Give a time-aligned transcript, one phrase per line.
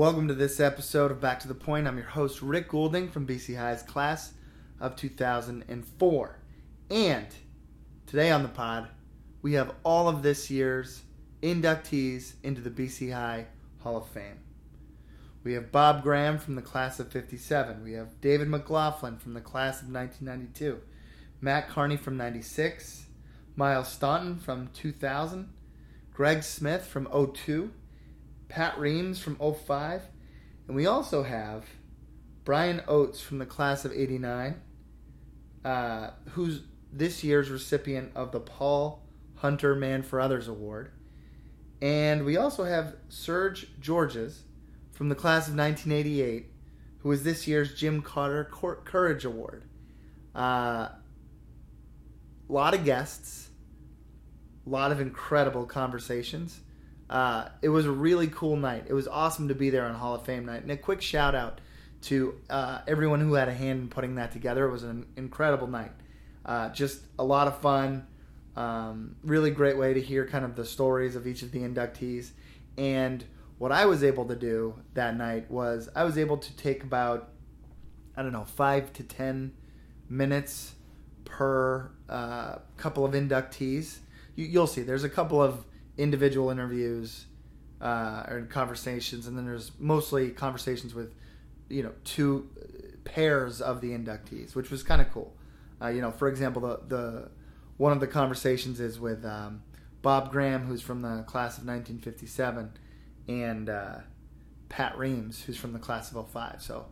[0.00, 1.86] Welcome to this episode of Back to the Point.
[1.86, 4.32] I'm your host, Rick Goulding from BC High's class
[4.80, 6.38] of 2004.
[6.90, 7.26] And
[8.06, 8.88] today on the pod,
[9.42, 11.02] we have all of this year's
[11.42, 13.48] inductees into the BC High
[13.80, 14.38] Hall of Fame.
[15.44, 17.84] We have Bob Graham from the class of 57.
[17.84, 20.80] We have David McLaughlin from the class of 1992.
[21.42, 23.04] Matt Carney from 96.
[23.54, 25.52] Miles Staunton from 2000.
[26.14, 27.70] Greg Smith from 02.
[28.50, 30.02] Pat Reams from 05.
[30.66, 31.64] And we also have
[32.44, 34.60] Brian Oates from the class of 89,
[35.64, 39.02] uh, who's this year's recipient of the Paul
[39.36, 40.90] Hunter Man for Others Award.
[41.80, 44.42] And we also have Serge Georges
[44.92, 46.46] from the class of 1988,
[46.98, 48.44] who is this year's Jim Cotter
[48.84, 49.64] Courage Award.
[50.34, 50.92] A uh,
[52.48, 53.48] lot of guests,
[54.66, 56.60] a lot of incredible conversations.
[57.10, 58.84] Uh, it was a really cool night.
[58.88, 60.62] It was awesome to be there on Hall of Fame night.
[60.62, 61.60] And a quick shout out
[62.02, 64.66] to uh, everyone who had a hand in putting that together.
[64.66, 65.90] It was an incredible night.
[66.46, 68.06] Uh, just a lot of fun.
[68.54, 72.30] Um, really great way to hear kind of the stories of each of the inductees.
[72.78, 73.24] And
[73.58, 77.30] what I was able to do that night was I was able to take about,
[78.16, 79.52] I don't know, five to 10
[80.08, 80.74] minutes
[81.24, 83.98] per uh, couple of inductees.
[84.36, 85.64] You, will see there's a couple of
[86.00, 87.26] individual interviews
[87.80, 91.14] uh, or conversations, and then there's mostly conversations with
[91.68, 92.48] you know two
[93.04, 95.36] pairs of the inductees, which was kind of cool.
[95.80, 97.30] Uh, you know, for example, the the
[97.76, 99.62] one of the conversations is with um,
[100.02, 102.72] Bob Graham, who's from the class of 1957,
[103.28, 103.96] and uh,
[104.68, 106.62] Pat Reams, who's from the class of 05.
[106.62, 106.86] So,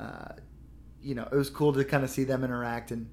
[0.00, 0.32] uh,
[1.00, 3.10] you know, it was cool to kind of see them interact and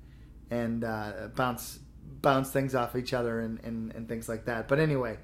[0.52, 1.80] and uh, bounce
[2.22, 4.68] bounce things off each other and, and, and things like that.
[4.68, 5.18] But anyway,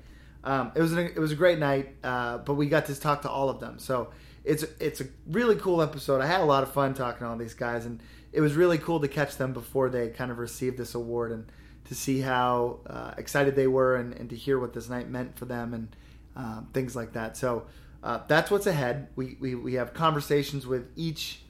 [0.45, 3.23] um, it was an, it was a great night, uh, but we got to talk
[3.23, 3.79] to all of them.
[3.79, 4.09] So
[4.43, 6.21] it's it's a really cool episode.
[6.21, 7.99] I had a lot of fun talking to all these guys, and
[8.31, 11.51] it was really cool to catch them before they kind of received this award and
[11.85, 15.37] to see how uh, excited they were and, and, to hear what this night meant
[15.37, 15.95] for them and
[16.35, 17.37] um, things like that.
[17.37, 17.67] So
[18.03, 19.07] uh, that's what's ahead.
[19.15, 21.41] We, we, we have conversations with each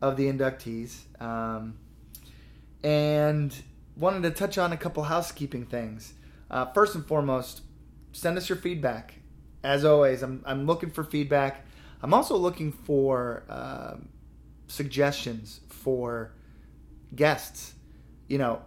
[0.00, 0.96] of the inductees.
[1.20, 1.74] Um,
[2.82, 3.54] and
[3.96, 6.14] wanted to touch on a couple housekeeping things.
[6.50, 7.62] Uh, first and foremost,
[8.12, 9.14] send us your feedback.
[9.64, 11.64] As always, I'm, I'm looking for feedback.
[12.02, 13.94] I'm also looking for uh,
[14.66, 16.34] suggestions for
[17.14, 17.74] guests.
[18.28, 18.62] You know,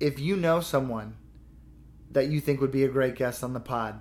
[0.00, 1.16] if you know someone
[2.10, 4.00] that you think would be a great guest on the pod,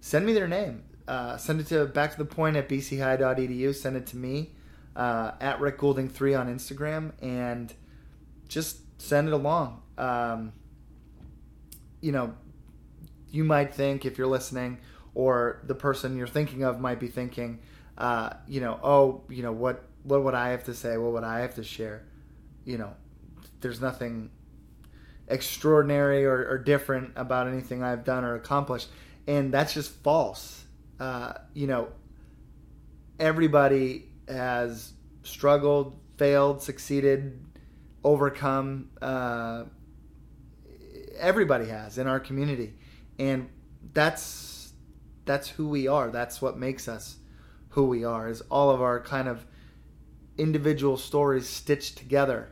[0.00, 0.84] send me their name.
[1.08, 3.74] Uh, send it to back to the point at bchigh.edu.
[3.74, 4.50] Send it to me
[4.94, 7.72] uh, at Rick Goulding 3 on Instagram and
[8.48, 9.82] just send it along.
[9.96, 10.52] Um,
[12.00, 12.34] you know,
[13.30, 14.78] you might think if you're listening,
[15.14, 17.60] or the person you're thinking of might be thinking,
[17.98, 20.96] uh, you know, oh, you know, what what would I have to say?
[20.96, 22.06] What would I have to share?
[22.64, 22.94] You know,
[23.60, 24.30] there's nothing
[25.28, 28.88] extraordinary or, or different about anything I've done or accomplished,
[29.26, 30.64] and that's just false.
[30.98, 31.88] Uh, you know,
[33.18, 34.92] everybody has
[35.22, 37.38] struggled, failed, succeeded,
[38.04, 38.90] overcome.
[39.00, 39.64] Uh,
[41.18, 42.74] everybody has in our community,
[43.20, 43.50] and
[43.92, 44.72] that's
[45.26, 46.10] that's who we are.
[46.10, 47.18] That's what makes us
[47.68, 48.28] who we are.
[48.28, 49.46] Is all of our kind of
[50.38, 52.48] individual stories stitched together.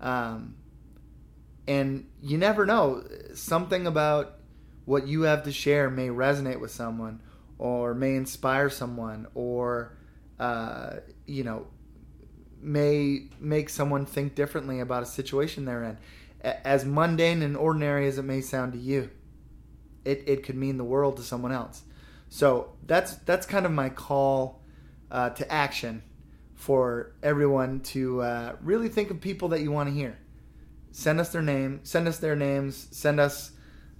[0.00, 0.56] Um,
[1.68, 3.04] and you never know
[3.34, 4.38] something about
[4.86, 7.20] what you have to share may resonate with someone
[7.58, 9.98] or may inspire someone or
[10.40, 10.96] uh,
[11.26, 11.66] you know
[12.62, 15.98] may make someone think differently about a situation they're in.
[16.40, 19.10] As mundane and ordinary as it may sound to you,
[20.08, 21.82] it, it could mean the world to someone else.
[22.30, 24.62] So that's that's kind of my call
[25.10, 26.02] uh, to action
[26.54, 30.18] for everyone to uh, really think of people that you want to hear.
[30.90, 33.52] Send us their name, send us their names, send us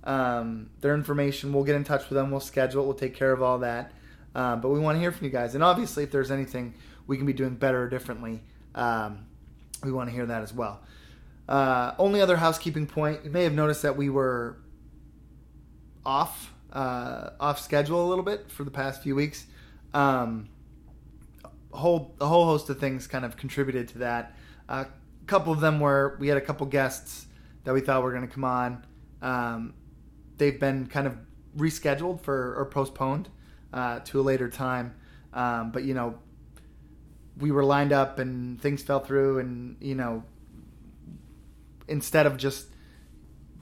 [0.04, 1.52] um, their information.
[1.52, 2.30] We'll get in touch with them.
[2.30, 2.86] We'll schedule it.
[2.86, 3.92] We'll take care of all that.
[4.34, 5.54] Um, but we want to hear from you guys.
[5.54, 6.74] And obviously, if there's anything
[7.06, 8.42] we can be doing better or differently,
[8.74, 9.26] um,
[9.84, 10.80] we want to hear that as well.
[11.48, 14.56] Uh, only other housekeeping point you may have noticed that we were
[16.08, 19.46] off uh, off schedule a little bit for the past few weeks.
[19.92, 20.48] Um,
[21.70, 24.36] whole a whole host of things kind of contributed to that.
[24.68, 27.26] Uh, a couple of them were we had a couple guests
[27.64, 28.86] that we thought were going to come on.
[29.20, 29.74] Um,
[30.38, 31.16] they've been kind of
[31.56, 33.28] rescheduled for or postponed
[33.72, 34.94] uh, to a later time.
[35.34, 36.18] Um, but you know,
[37.38, 40.24] we were lined up and things fell through, and you know,
[41.86, 42.68] instead of just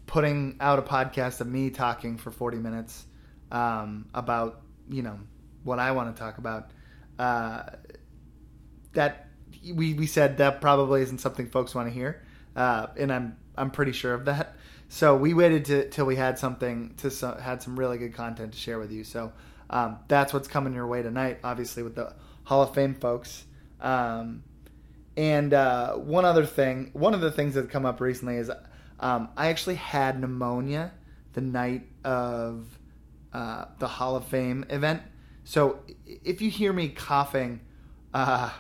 [0.07, 3.05] putting out a podcast of me talking for 40 minutes
[3.51, 5.19] um, about you know
[5.65, 6.71] what I want to talk about,
[7.19, 7.65] uh,
[8.93, 9.29] that
[9.73, 12.23] we we said that probably isn't something folks want to hear,
[12.55, 14.57] uh, and I'm I'm pretty sure of that.
[14.89, 18.53] So we waited to, till we had something to so, had some really good content
[18.53, 19.03] to share with you.
[19.03, 19.33] So
[19.69, 22.15] um, that's what's coming your way tonight, obviously with the
[22.45, 23.45] Hall of Fame folks.
[23.81, 24.45] Um,
[25.17, 28.51] and uh, one other thing, one of the things that come up recently is
[29.01, 30.93] um, I actually had pneumonia
[31.33, 32.67] the night of
[33.33, 35.03] uh, the Hall of Fame event.
[35.45, 37.61] So if you hear me coughing,
[38.15, 38.51] uh,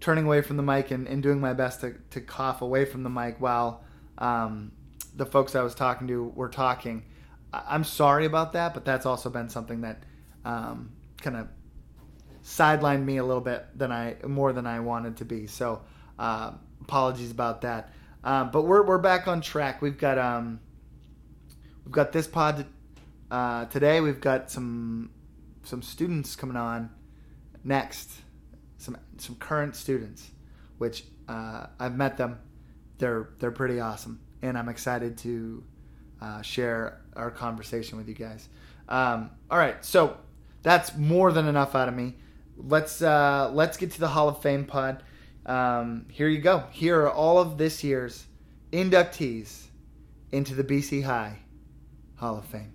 [0.00, 3.02] turning away from the mic and, and doing my best to, to cough away from
[3.02, 3.84] the mic while
[4.18, 4.72] um,
[5.14, 7.04] the folks I was talking to were talking.
[7.52, 10.02] I'm sorry about that, but that's also been something that
[10.44, 11.48] um, kind of
[12.44, 15.46] sidelined me a little bit than I more than I wanted to be.
[15.46, 15.82] So
[16.18, 17.90] uh, apologies about that.
[18.24, 19.80] Um, but we're we're back on track.
[19.80, 20.58] We've got um,
[21.84, 22.66] we've got this pod
[23.30, 24.00] uh, today.
[24.00, 25.10] We've got some
[25.62, 26.90] some students coming on
[27.62, 28.10] next.
[28.78, 30.28] Some some current students,
[30.78, 32.40] which uh, I've met them.
[32.98, 35.64] They're they're pretty awesome and I'm excited to
[36.20, 38.48] uh, share our conversation with you guys.
[38.88, 40.18] Um, all right, so
[40.62, 42.16] that's more than enough out of me.
[42.56, 45.02] Let's uh, let's get to the Hall of Fame pod.
[45.46, 46.64] Um, here you go.
[46.70, 48.26] Here are all of this year's
[48.72, 49.66] inductees
[50.32, 51.38] into the BC High
[52.16, 52.73] Hall of Fame.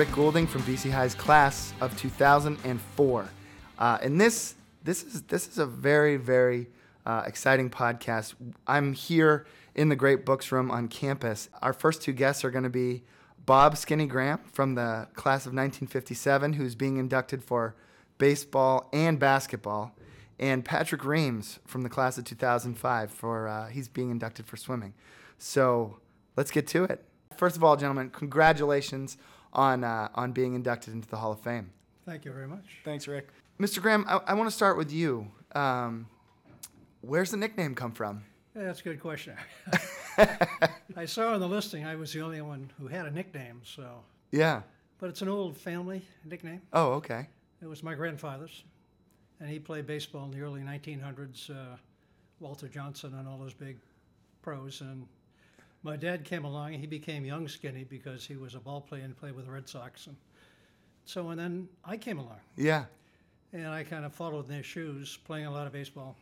[0.00, 3.28] Rick Goulding from BC High's class of 2004.
[3.78, 6.68] Uh, and this this is this is a very very
[7.04, 8.32] uh, exciting podcast.
[8.66, 9.44] I'm here
[9.74, 11.50] in the Great Books Room on campus.
[11.60, 13.02] Our first two guests are going to be
[13.44, 17.74] Bob Skinny Graham from the class of 1957, who's being inducted for
[18.16, 19.94] baseball and basketball,
[20.38, 24.94] and Patrick Reams from the class of 2005 for uh, he's being inducted for swimming.
[25.36, 25.98] So
[26.38, 27.04] let's get to it.
[27.36, 29.18] First of all, gentlemen, congratulations
[29.52, 31.70] on uh, on being inducted into the Hall of Fame.
[32.06, 32.64] Thank you very much.
[32.84, 33.28] Thanks, Rick.
[33.58, 33.80] Mr.
[33.82, 35.30] Graham, I, I want to start with you.
[35.54, 36.06] Um,
[37.02, 38.24] where's the nickname come from?
[38.56, 39.34] Yeah, that's a good question.
[40.96, 44.02] I saw in the listing I was the only one who had a nickname, so.
[44.32, 44.62] Yeah.
[44.98, 46.62] But it's an old family nickname.
[46.72, 47.28] Oh, okay.
[47.62, 48.64] It was my grandfather's,
[49.38, 51.50] and he played baseball in the early 1900s.
[51.50, 51.76] Uh,
[52.40, 53.78] Walter Johnson and all those big
[54.42, 55.06] pros, and
[55.82, 59.04] my dad came along and he became young skinny because he was a ball player
[59.04, 60.06] and played with the Red Sox.
[60.06, 60.16] And
[61.04, 62.40] so, and then I came along.
[62.56, 62.84] Yeah.
[63.52, 66.16] And I kind of followed in their shoes, playing a lot of baseball.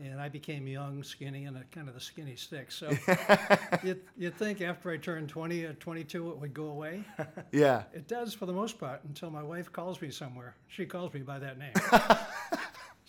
[0.00, 2.70] And I became young, skinny, and a kind of the skinny stick.
[2.70, 2.90] So
[3.82, 7.02] you'd, you'd think after I turned 20 or 22 it would go away.
[7.52, 7.82] yeah.
[7.92, 10.54] It does for the most part until my wife calls me somewhere.
[10.68, 11.72] She calls me by that name.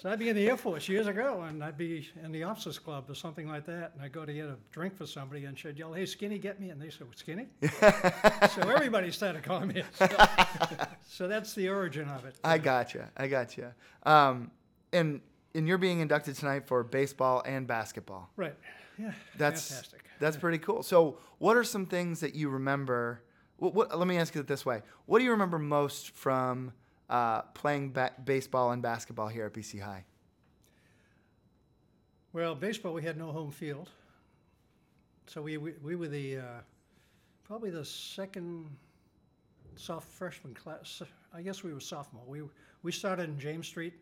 [0.01, 2.79] So I'd be in the Air Force years ago, and I'd be in the officers
[2.79, 5.59] club or something like that, and I'd go to get a drink for somebody, and
[5.59, 9.83] she'd yell, "Hey, Skinny, get me!" And they said, "Skinny?" so everybody started calling me.
[9.95, 10.07] So,
[11.05, 12.37] so, that's the origin of it.
[12.45, 13.09] I gotcha.
[13.17, 13.75] I gotcha.
[14.03, 14.51] Um,
[14.93, 15.19] and
[15.53, 18.29] and you're being inducted tonight for baseball and basketball.
[18.37, 18.55] Right.
[18.97, 19.11] Yeah.
[19.37, 20.05] That's fantastic.
[20.21, 20.81] That's pretty cool.
[20.81, 23.21] So, what are some things that you remember?
[23.57, 26.71] What, what, let me ask it this way: What do you remember most from?
[27.09, 30.05] Uh, playing ba- baseball and basketball here at BC High?
[32.33, 33.89] Well, baseball, we had no home field.
[35.27, 36.43] So we, we, we were the, uh,
[37.43, 38.69] probably the second
[39.75, 41.01] soft freshman class.
[41.33, 42.23] I guess we were sophomore.
[42.27, 42.41] We,
[42.83, 43.93] we started in James Street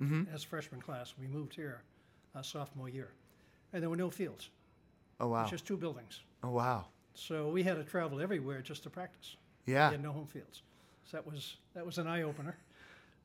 [0.00, 0.24] mm-hmm.
[0.34, 1.14] as freshman class.
[1.20, 1.82] We moved here
[2.34, 3.12] uh, sophomore year.
[3.72, 4.50] And there were no fields.
[5.20, 5.46] Oh, wow.
[5.46, 6.20] Just two buildings.
[6.42, 6.86] Oh, wow.
[7.14, 9.36] So we had to travel everywhere just to practice.
[9.66, 9.88] Yeah.
[9.90, 10.62] We had no home fields.
[11.04, 12.56] So that was that was an eye opener.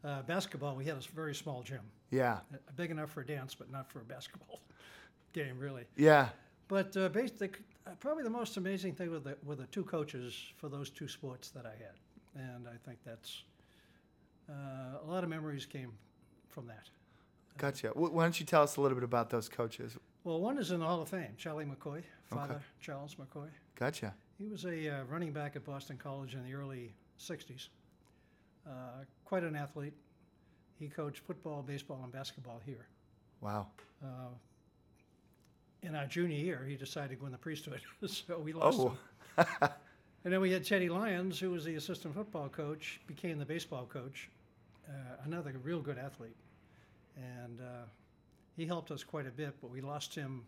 [0.03, 1.81] Uh, basketball, we had a very small gym.
[2.11, 2.39] Yeah.
[2.75, 4.61] big enough for a dance, but not for a basketball
[5.33, 5.85] game, really.
[5.95, 6.29] Yeah.
[6.67, 7.49] But uh, the,
[7.85, 11.07] uh, probably the most amazing thing with the, with the two coaches for those two
[11.07, 13.43] sports that I had, and I think that's
[14.49, 15.93] uh, a lot of memories came
[16.49, 16.89] from that.
[17.57, 17.89] Gotcha.
[17.89, 19.97] Why don't you tell us a little bit about those coaches?
[20.23, 22.63] Well, one is in the Hall of Fame, Charlie McCoy, Father okay.
[22.81, 23.47] Charles McCoy.
[23.75, 24.13] Gotcha.
[24.37, 27.69] He was a uh, running back at Boston College in the early 60s.
[28.65, 29.93] Uh, quite an athlete.
[30.79, 32.87] He coached football, baseball, and basketball here.
[33.41, 33.67] Wow.
[34.03, 34.29] Uh,
[35.83, 38.97] in our junior year, he decided to go in the priesthood, so we lost oh.
[39.37, 39.47] him.
[40.23, 43.85] and then we had Teddy Lyons, who was the assistant football coach, became the baseball
[43.85, 44.29] coach,
[44.87, 44.91] uh,
[45.25, 46.35] another real good athlete.
[47.15, 47.85] And uh,
[48.55, 50.43] he helped us quite a bit, but we lost him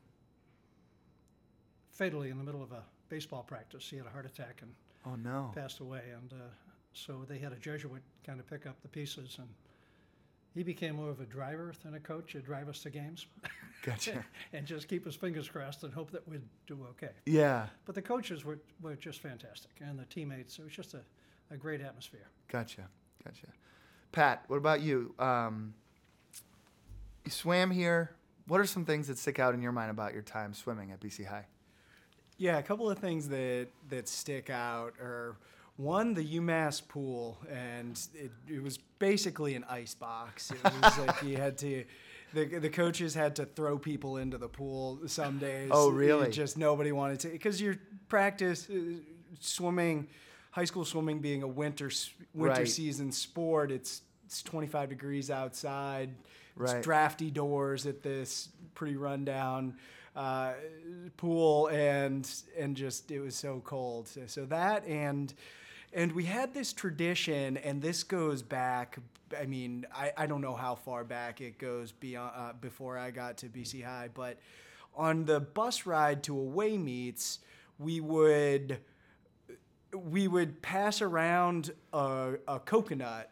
[1.91, 3.87] fatally in the middle of a baseball practice.
[3.89, 4.71] He had a heart attack and
[5.05, 5.51] Oh no.
[5.55, 6.03] passed away.
[6.19, 6.45] And uh,
[6.93, 9.37] so they had a Jesuit kind of pick up the pieces.
[9.39, 9.47] And
[10.55, 12.33] he became more of a driver than a coach.
[12.33, 13.27] He'd drive us to games
[13.83, 14.25] Gotcha.
[14.53, 17.11] and just keep his fingers crossed and hope that we'd do okay.
[17.25, 17.67] yeah.
[17.85, 19.71] But the coaches were, were just fantastic.
[19.81, 21.01] And the teammates, it was just a,
[21.51, 22.27] a great atmosphere.
[22.47, 22.87] Gotcha.
[23.23, 23.47] Gotcha.
[24.11, 25.13] Pat, what about you?
[25.19, 25.73] Um,
[27.23, 28.15] you swam here.
[28.47, 30.99] What are some things that stick out in your mind about your time swimming at
[30.99, 31.45] BC High?
[32.39, 35.35] Yeah, a couple of things that that stick out are
[35.75, 40.49] one the UMass pool, and it, it was basically an ice box.
[40.51, 41.83] It was like you had to.
[42.31, 45.69] The, the coaches had to throw people into the pool some days.
[45.73, 46.29] Oh, really?
[46.29, 47.75] just nobody wanted to because your
[48.07, 48.75] practice uh,
[49.39, 50.07] swimming,
[50.51, 51.89] high school swimming being a winter
[52.33, 52.67] winter Right.
[52.67, 53.71] season sport.
[53.71, 56.11] It's it's 25 degrees outside.
[56.55, 56.77] Right.
[56.77, 59.75] It's drafty doors at this pretty rundown
[60.19, 60.51] uh,
[61.15, 64.09] pool, and and just it was so cold.
[64.09, 65.33] So, so that and
[65.93, 68.97] and we had this tradition, and this goes back.
[69.39, 73.11] I mean, I, I don't know how far back it goes beyond uh, before I
[73.11, 74.37] got to BC High, but
[74.93, 77.39] on the bus ride to away meets,
[77.77, 78.79] we would
[79.93, 83.31] we would pass around a, a coconut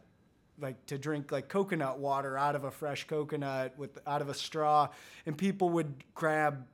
[0.60, 4.34] like to drink like coconut water out of a fresh coconut with out of a
[4.34, 4.88] straw
[5.25, 6.65] and people would grab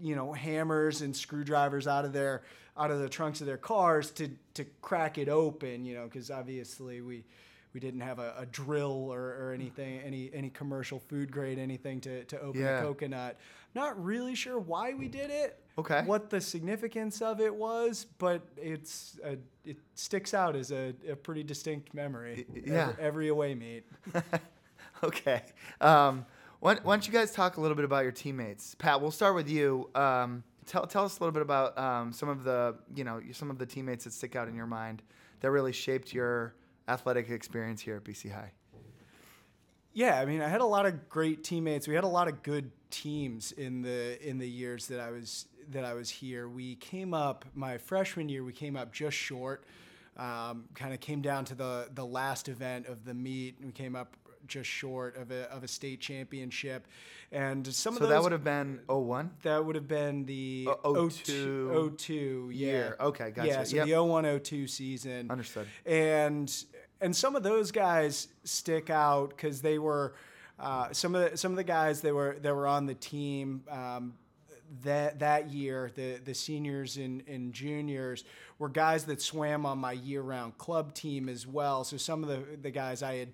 [0.00, 2.42] you know hammers and screwdrivers out of their
[2.76, 6.30] out of the trunks of their cars to to crack it open you know because
[6.30, 7.24] obviously we
[7.72, 12.00] we didn't have a, a drill or, or anything any any commercial food grade anything
[12.00, 12.78] to, to open Yeah.
[12.78, 13.36] a coconut
[13.74, 16.02] not really sure why we did it Okay.
[16.06, 19.36] what the significance of it was, but it's a,
[19.66, 22.46] it sticks out as a, a pretty distinct memory.
[22.64, 22.88] Yeah.
[22.92, 23.84] every, every away meet.
[25.04, 25.42] okay.
[25.82, 26.24] Um,
[26.60, 28.74] why, why don't you guys talk a little bit about your teammates?
[28.74, 29.90] Pat, we'll start with you.
[29.94, 33.50] Um, tell, tell us a little bit about um, some of the you know some
[33.50, 35.02] of the teammates that stick out in your mind
[35.40, 36.54] that really shaped your
[36.88, 38.52] athletic experience here at BC High.
[39.92, 41.88] Yeah, I mean, I had a lot of great teammates.
[41.88, 45.46] We had a lot of good teams in the in the years that I was
[45.70, 46.48] that I was here.
[46.48, 48.44] We came up my freshman year.
[48.44, 49.64] We came up just short.
[50.18, 53.56] Um, kind of came down to the the last event of the meet.
[53.64, 56.86] We came up just short of a of a state championship,
[57.32, 59.30] and some So of those that would have been 01?
[59.42, 62.66] That would have been the O- 02, 02 yeah.
[62.66, 62.96] year.
[63.00, 63.48] Okay, gotcha.
[63.48, 63.86] Yeah, so Yep.
[63.86, 65.30] the 01 02 season.
[65.30, 65.66] Understood.
[65.84, 66.52] And
[67.00, 70.14] and some of those guys stick out because they were
[70.58, 73.62] uh, some of the, some of the guys that were that were on the team
[73.70, 74.14] um,
[74.82, 78.24] that that year, the the seniors and, and juniors
[78.58, 81.84] were guys that swam on my year round club team as well.
[81.84, 83.28] So some of the the guys I had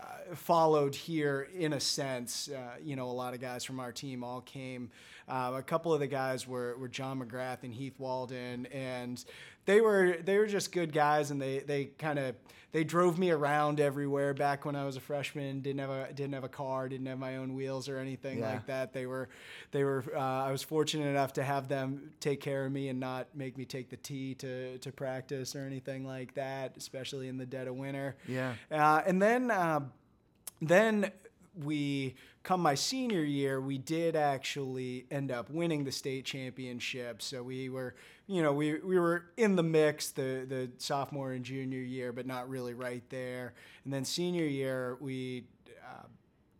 [0.00, 2.48] uh, followed here in a sense.
[2.48, 4.90] Uh, you know, a lot of guys from our team all came.
[5.28, 9.22] Uh, a couple of the guys were, were John McGrath and Heath Walden, and
[9.66, 12.34] they were they were just good guys, and they they kind of
[12.72, 15.60] they drove me around everywhere back when I was a freshman.
[15.60, 18.54] Didn't have a didn't have a car, didn't have my own wheels or anything Yeah.
[18.54, 18.92] like that.
[18.92, 19.28] They were
[19.70, 20.02] they were.
[20.14, 23.56] Uh, I was fortunate enough to have them take care of me and not make
[23.56, 27.66] me take the T to to practice or anything like that, especially in the dead
[27.68, 28.16] of winter.
[28.26, 28.54] Yeah.
[28.70, 29.92] Uh, and then um,
[30.60, 31.10] then
[31.54, 37.22] we come my senior year, we did actually end up winning the state championship.
[37.22, 37.94] So we were,
[38.26, 42.26] you know, we, we were in the mix the the sophomore and junior year, but
[42.26, 43.54] not really right there.
[43.84, 45.44] And then senior year, we.
[45.84, 46.06] Uh,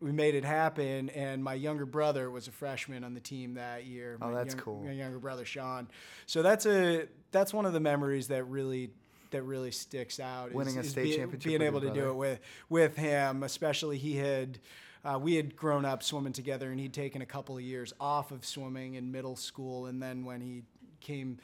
[0.03, 3.85] we made it happen, and my younger brother was a freshman on the team that
[3.87, 4.19] year.
[4.21, 4.83] Oh, My that's young- cool.
[4.85, 5.89] My younger brother Sean.
[6.27, 8.91] So that's a that's one of the memories that really
[9.31, 10.49] that really sticks out.
[10.51, 13.43] is- Winning a is state be- championship being able to do it with with him,
[13.43, 14.59] especially he had.
[15.05, 18.31] Uh, we had grown up swimming together, and he'd taken a couple of years off
[18.31, 20.63] of swimming in middle school, and then when he
[21.01, 21.39] came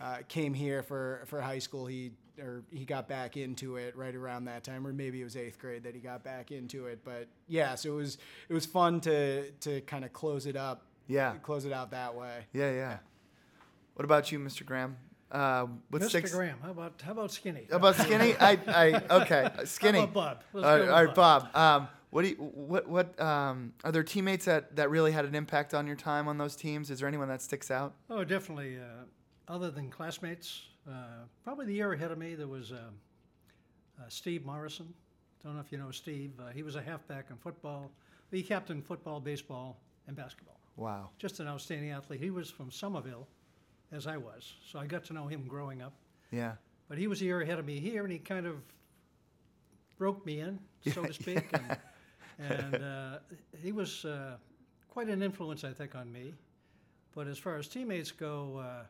[0.00, 2.10] uh, came here for, for high school, he
[2.40, 5.58] or he got back into it right around that time, or maybe it was eighth
[5.58, 7.00] grade that he got back into it.
[7.04, 10.82] But yeah, so it was it was fun to to kind of close it up,
[11.06, 11.34] Yeah.
[11.42, 12.44] close it out that way.
[12.52, 12.98] Yeah, yeah.
[13.94, 14.64] What about you, Mr.
[14.64, 14.96] Graham?
[15.30, 16.08] Uh, what Mr.
[16.10, 16.32] sticks?
[16.34, 17.66] Graham, how about how about Skinny?
[17.70, 18.36] About skinny?
[18.40, 19.98] I, I, okay, skinny.
[19.98, 20.42] How about Bob?
[20.52, 21.56] Let's all go all right, Bob.
[21.56, 25.34] Um, what do you, what, what, um, are there teammates that, that really had an
[25.34, 26.88] impact on your time on those teams?
[26.88, 27.94] Is there anyone that sticks out?
[28.08, 28.76] Oh, definitely.
[28.78, 32.78] Uh, other than classmates, uh, probably the year ahead of me, there was um,
[33.98, 34.92] uh, Steve Morrison.
[35.42, 36.32] Don't know if you know Steve.
[36.40, 37.90] Uh, he was a halfback in football.
[38.30, 40.58] He captained football, baseball, and basketball.
[40.76, 41.10] Wow.
[41.18, 42.20] Just an outstanding athlete.
[42.20, 43.28] He was from Somerville,
[43.92, 45.92] as I was, so I got to know him growing up.
[46.30, 46.54] Yeah.
[46.88, 48.56] But he was a year ahead of me here, and he kind of
[49.98, 50.58] broke me in,
[50.92, 51.44] so Yeah, to speak.
[51.52, 51.78] And,
[52.38, 53.18] and uh,
[53.62, 54.36] he was uh,
[54.88, 56.34] quite an influence, I think, on me.
[57.14, 58.84] But as far as teammates go, uh,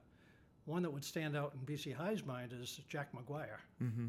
[0.66, 3.58] one that would stand out in BC High's mind is Jack McGuire.
[3.82, 4.06] Mm-hmm.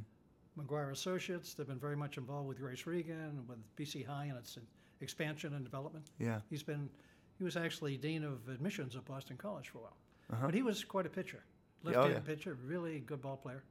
[0.60, 4.58] McGuire Associates, they've been very much involved with Grace Regan, with BC High and its
[5.02, 6.06] expansion and development.
[6.20, 6.40] Yeah.
[6.50, 6.90] He's been,
[7.38, 9.98] he was actually Dean of Admissions at Boston College for a while.
[10.32, 10.46] Uh-huh.
[10.46, 11.44] But he was quite a pitcher.
[11.84, 12.36] Oh, Left-handed yeah.
[12.36, 13.64] pitcher, really good ball player.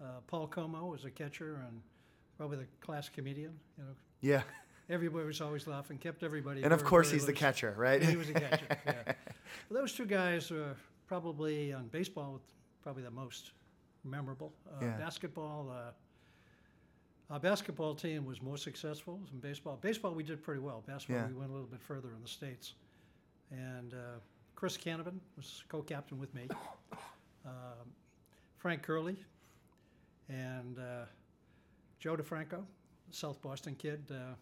[0.00, 1.80] Uh, Paul Como was a catcher and
[2.36, 3.52] probably the class comedian.
[3.78, 4.42] You know, Yeah.
[4.90, 6.62] everybody was always laughing, kept everybody.
[6.62, 8.02] And of course, he's the catcher, right?
[8.02, 8.66] He was a catcher.
[8.86, 9.12] yeah.
[9.68, 10.76] Well, those two guys are
[11.14, 12.40] probably on baseball,
[12.84, 13.50] probably the most
[14.04, 14.52] memorable.
[14.70, 14.96] Uh, Yeah.
[14.96, 15.68] Basketball.
[15.68, 15.90] Uh,
[17.32, 19.76] our basketball team was more successful than baseball.
[19.76, 20.84] Baseball, we did pretty well.
[20.86, 21.26] Basketball, Yeah.
[21.26, 22.74] we went a little bit further in the states.
[23.50, 24.20] And uh,
[24.54, 26.48] Chris Canavan was co-captain with me.
[27.46, 27.88] Um,
[28.58, 29.16] Frank Curley
[30.28, 31.06] and uh,
[31.98, 32.66] Joe DeFranco,
[33.10, 34.34] South Boston kid, uh,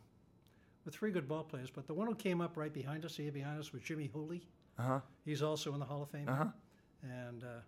[0.84, 1.70] with three good ball players.
[1.70, 4.42] But the one who came up right behind us, here behind us, was Jimmy Hooley.
[4.78, 5.00] Uh huh.
[5.25, 6.28] He's also in the Hall of Fame.
[6.28, 6.44] Uh huh.
[7.02, 7.61] And uh,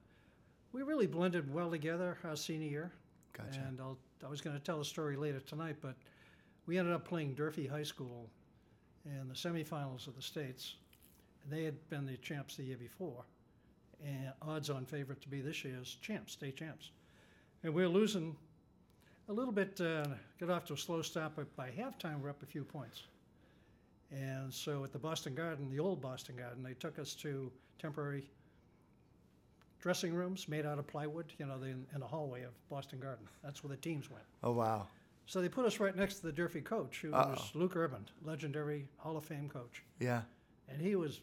[0.73, 2.93] we really blended well together our senior year.
[3.33, 3.61] Gotcha.
[3.67, 5.95] And I'll, I was going to tell the story later tonight, but
[6.67, 8.29] we ended up playing Durfee High School
[9.05, 10.77] in the semifinals of the states.
[11.43, 13.25] And they had been the champs the year before,
[14.05, 16.91] and odds-on favorite to be this year's champs, state champs.
[17.63, 18.37] And we were losing
[19.29, 20.05] a little bit, uh,
[20.39, 23.05] got off to a slow start, but by halftime we're up a few points.
[24.11, 28.29] And so at the Boston Garden, the old Boston Garden, they took us to temporary
[29.81, 33.27] dressing rooms made out of plywood, you know, the, in the hallway of Boston Garden.
[33.43, 34.25] That's where the teams went.
[34.43, 34.87] Oh wow.
[35.27, 37.31] So they put us right next to the Durfee coach, who Uh-oh.
[37.31, 39.85] was Luke Urban, legendary Hall of Fame coach.
[40.01, 40.23] Yeah.
[40.69, 41.21] And he was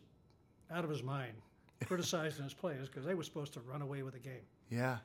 [0.72, 1.34] out of his mind,
[1.86, 4.46] criticizing his players because they were supposed to run away with the game.
[4.70, 4.98] Yeah.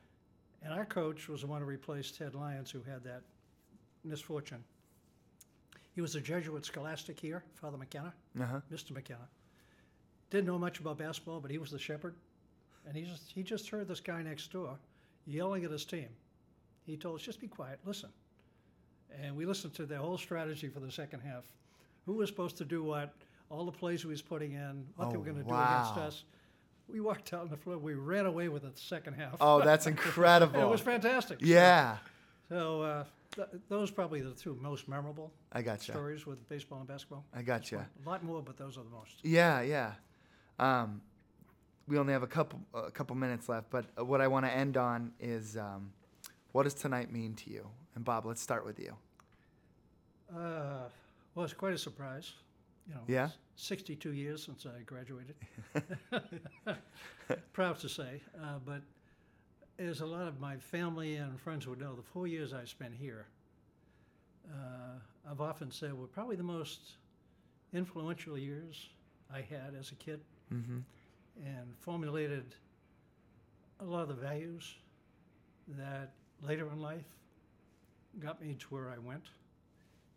[0.62, 3.22] And our coach was the one who replaced Ted Lyons, who had that
[4.04, 4.62] misfortune.
[5.94, 8.60] He was a Jesuit scholastic here, Father McKenna, Uh huh.
[8.72, 8.92] Mr.
[8.92, 9.28] McKenna.
[10.30, 12.14] Didn't know much about basketball, but he was the shepherd.
[12.86, 14.76] And he just, he just heard this guy next door
[15.26, 16.08] yelling at his team.
[16.86, 18.08] He told us, just be quiet, listen.
[19.22, 21.44] And we listened to their whole strategy for the second half.
[22.06, 23.14] Who was supposed to do what,
[23.50, 25.96] all the plays he was putting in, what they Oh, were going to do against
[25.98, 26.24] us.
[26.88, 27.78] We walked out on the floor.
[27.78, 29.36] We ran away with it the second half.
[29.40, 30.60] Oh, that's incredible.
[30.60, 31.38] it was fantastic.
[31.40, 31.96] Yeah.
[31.98, 32.02] So,
[32.56, 35.92] uh, th- those are probably the two most memorable I gotcha.
[35.92, 37.24] stories with baseball and basketball.
[37.34, 37.88] I got gotcha.
[38.04, 39.16] A lot more, but those are the most.
[39.22, 39.92] Yeah, yeah.
[40.58, 41.00] Um,
[41.88, 44.52] we only have a couple a couple minutes left, but uh, what I want to
[44.52, 45.92] end on is um,
[46.52, 47.66] what does tonight mean to you?
[47.94, 48.94] And Bob, let's start with you.
[50.34, 50.88] Uh,
[51.34, 52.32] well, it's quite a surprise.
[52.88, 53.28] You know, Yeah?
[53.56, 55.34] 62 years since I graduated.
[57.52, 58.82] Proud to say, uh, but
[59.78, 62.94] as a lot of my family and friends would know, the four years I spent
[62.94, 63.26] here,
[64.50, 66.92] uh, I've often said were probably the most
[67.72, 68.88] influential years
[69.32, 70.20] I had as a kid,
[70.52, 70.80] Mm-hmm.
[71.46, 72.44] and formulated
[73.80, 74.74] a lot of the values
[75.78, 76.10] that
[76.42, 77.06] later in life
[78.20, 79.24] got me to where I went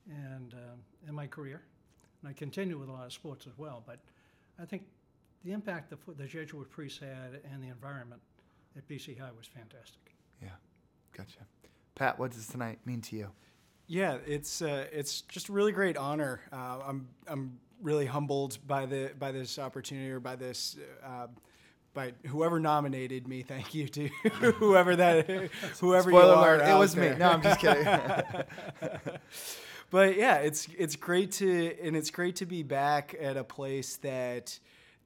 [0.09, 1.61] and um, in my career.
[2.21, 3.99] And I continue with a lot of sports as well, but
[4.61, 4.83] I think
[5.45, 8.21] the impact the, the Jesuit priests had and the environment
[8.77, 10.15] at BC High was fantastic.
[10.41, 10.49] Yeah,
[11.15, 11.39] gotcha.
[11.95, 13.31] Pat, what does tonight mean to you?
[13.88, 16.41] Yeah, it's uh, it's just a really great honor.
[16.51, 21.27] Uh, I'm I'm really humbled by the by this opportunity or by this uh,
[21.93, 23.43] by whoever nominated me.
[23.43, 24.07] Thank you to
[24.57, 25.27] whoever that
[25.79, 26.55] whoever you Spoiler are.
[26.55, 27.13] alert, it out was me.
[27.17, 27.85] No, I'm just kidding.
[29.91, 33.97] but yeah, it's it's great to and it's great to be back at a place
[33.97, 34.59] that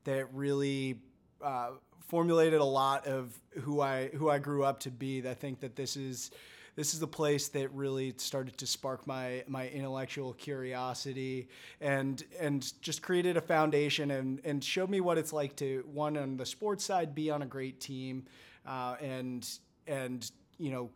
[0.05, 0.99] that really
[1.43, 1.71] uh,
[2.09, 5.27] formulated a lot of who I who I grew up to be.
[5.27, 6.31] I think that this is
[6.75, 11.47] this is the place that really started to spark my my intellectual curiosity
[11.79, 16.17] and and just created a foundation and and showed me what it's like to one
[16.17, 18.25] on the sports side be on a great team
[18.65, 19.47] uh, and
[19.87, 20.89] and you know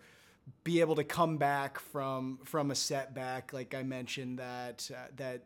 [0.63, 5.43] be able to come back from from a setback like I mentioned that uh, that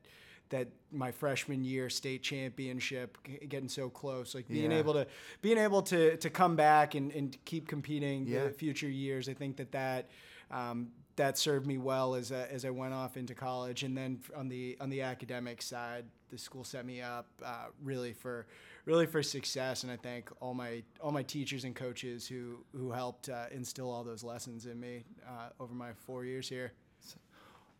[0.50, 3.18] that my freshman year state championship
[3.50, 4.78] getting so close like being Yeah.
[4.80, 5.08] able to
[5.42, 8.46] being able to to come back and, and keep competing Yeah.
[8.46, 10.10] the future years I think that that
[10.50, 14.20] um, that served me well as I, as I went off into college and then
[14.36, 18.48] on the on the academic side the school set me up uh, really for
[18.86, 22.92] really for success and I thank all my all my teachers and coaches who who
[22.92, 26.72] helped uh, instill all those lessons in me uh, over my four years here.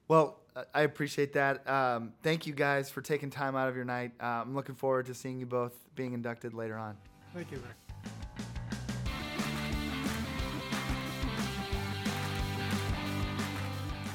[0.08, 0.40] Well,
[0.74, 1.68] I appreciate that.
[1.70, 4.12] Um, thank you guys for taking time out of your night.
[4.20, 6.98] Uh, I'm looking forward to seeing you both being inducted later on.
[7.34, 7.76] Thank you, Rick.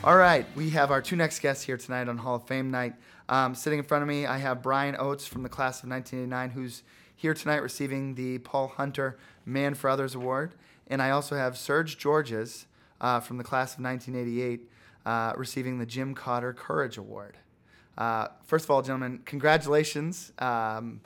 [0.05, 2.95] All right, we have our two next guests here tonight on Hall of Fame night.
[3.29, 6.51] Um, sitting in front of me, I have Brian Oates from the class of 1989,
[6.51, 6.83] who's
[7.15, 10.55] here tonight receiving the Paul Hunter Man for Others Award.
[10.89, 12.67] And I also have Serge Georges
[13.01, 14.69] uh, from the class of 1988
[15.07, 17.37] uh, receiving the Jim Cotter Courage Award.
[17.99, 20.33] Uh, first of all, gentlemen, congratulations.
[20.39, 21.01] Um,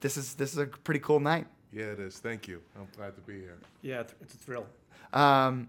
[0.00, 1.46] this is this is a pretty cool night.
[1.72, 2.18] Yeah, it is.
[2.18, 2.62] Thank you.
[2.76, 3.58] I'm glad to be here.
[3.82, 4.66] Yeah, it's- it's a thrill.
[5.12, 5.68] Um,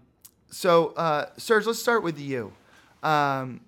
[0.50, 2.52] so, uh, Serge, let's start with you.
[3.02, 3.60] Um,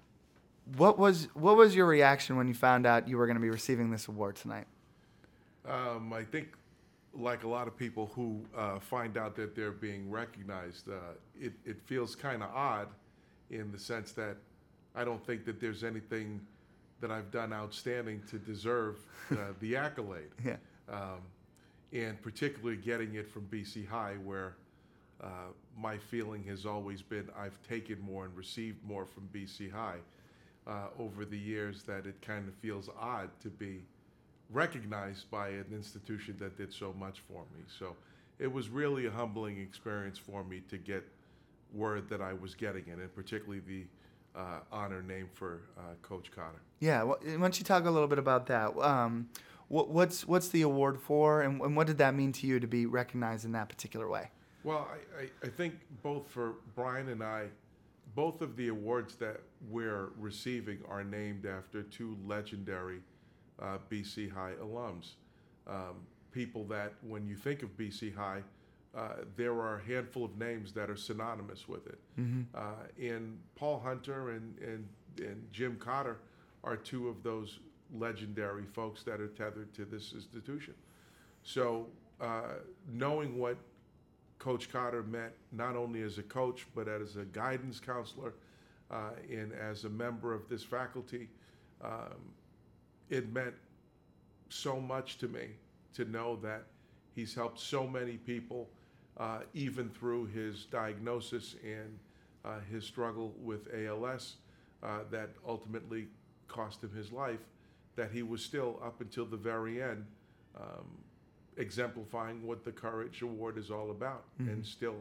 [0.77, 3.51] what was what was your reaction when you found out you were going to be
[3.51, 4.67] receiving this award tonight?
[5.69, 6.49] Um, I think,
[7.15, 10.95] like a lot of people who uh, find out that they're being recognized, uh,
[11.39, 12.89] it, it feels kind of odd
[13.53, 14.37] in the sense that
[14.95, 16.41] I don't think that there's anything
[17.01, 18.97] that I've done outstanding to deserve
[19.31, 20.31] uh, the accolade.
[20.45, 20.57] Yeah.
[20.89, 21.21] um,
[21.93, 24.55] and particularly getting it from BC High, where
[25.23, 25.27] uh,
[25.79, 29.99] my feeling has always been I've taken more and received more from BC High
[30.67, 33.83] uh, over the years that it kind of feels odd to be
[34.51, 37.63] recognized by an institution that did so much for me.
[37.79, 37.95] So
[38.39, 41.05] it was really a humbling experience for me to get
[41.75, 43.85] word that I was getting it, and particularly the
[44.39, 46.63] uh, honor name for uh, Coach Connor.
[46.81, 47.03] Yeah.
[47.03, 48.77] Well, why don't you talk a little bit about that?
[48.79, 49.29] Um,
[49.69, 52.67] what, what's what's the award for, and, and what did that mean to you to
[52.67, 54.31] be recognized in that particular way?
[54.65, 57.47] Well, I, I, I think both for Brian and I,
[58.15, 63.01] both of the awards that we're receiving are named after two legendary
[63.61, 65.13] uh, BC High alums.
[65.67, 68.43] Um, people that, when you think of BC High,
[68.97, 71.99] uh, there are a handful of names that are synonymous with it.
[72.55, 72.61] Uh,
[73.01, 76.19] and Paul Hunter and, and, and Jim Cotter
[76.65, 77.59] are two of those
[77.95, 80.75] legendary folks that are tethered to this institution.
[81.43, 81.87] So,
[82.21, 82.55] uh,
[82.93, 83.57] knowing what
[84.39, 88.35] Coach Cotter meant not only as a coach, but as a guidance counselor
[88.91, 91.29] uh, and as a member of this faculty.
[91.83, 92.33] Um,
[93.09, 93.55] it meant
[94.49, 95.49] so much to me
[95.95, 96.65] to know that
[97.15, 98.69] he's helped so many people,
[99.19, 101.99] uh, even through his diagnosis and
[102.45, 104.37] uh, his struggle with ALS,
[104.83, 106.07] uh, that ultimately
[106.49, 107.41] cost him his life,
[107.97, 110.05] that he was still, up until the very end,
[110.59, 110.87] um,
[111.57, 114.97] exemplifying what the Courage Award is all about and still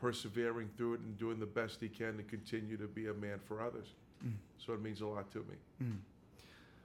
[0.00, 3.38] persevering through it and doing the best he can to continue to be a man
[3.46, 3.88] for others.
[4.58, 5.54] So it means a lot to me.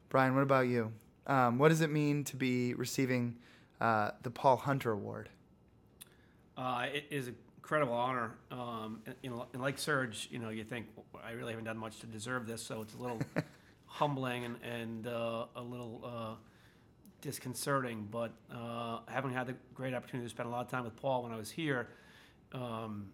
[0.10, 0.92] Brian, what about you?
[1.28, 3.36] Um, what does it mean to be receiving
[3.82, 5.30] uh, the Paul Hunter Award?
[6.58, 8.38] Uh, it is an incredible honor.
[8.52, 10.88] Um, and, you know, and like Serge, you know, you think
[11.24, 13.20] I really haven't done much to deserve this, so it's a little
[13.86, 16.36] humbling and, and uh, a little uh,
[17.22, 18.08] disconcerting.
[18.10, 21.24] But uh, having had the great opportunity to spend a lot of time with Paul
[21.24, 21.90] when I was here,
[22.54, 23.08] um,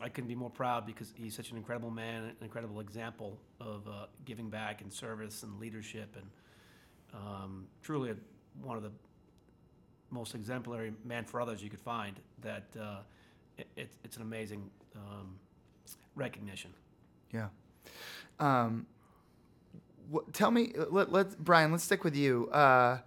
[0.00, 3.86] I couldn't be more proud because he's such an incredible man, an incredible example of
[3.86, 6.26] uh, giving back and service and leadership, and
[7.14, 8.16] um, truly a,
[8.60, 8.90] one of the
[10.12, 12.20] most exemplary man for others you could find.
[12.42, 12.98] That uh,
[13.58, 15.38] it, it's it's an amazing um,
[16.14, 16.70] recognition.
[17.32, 17.48] Yeah.
[18.38, 18.86] Um,
[20.12, 21.72] wh- tell me, let, let Brian.
[21.72, 22.48] Let's stick with you.
[22.50, 22.98] Uh,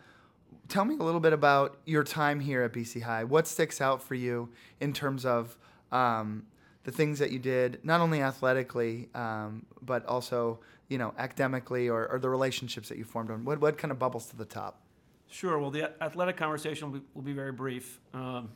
[0.68, 3.24] tell me a little bit about your time here at BC High.
[3.24, 5.58] What sticks out for you in terms of
[5.92, 6.46] um,
[6.84, 12.08] the things that you did, not only athletically, um, but also you know academically, or,
[12.08, 13.32] or the relationships that you formed.
[13.32, 14.82] On what what kind of bubbles to the top?
[15.30, 15.60] Sure.
[15.60, 18.50] Well, the athletic conversation will be, will be very brief, um,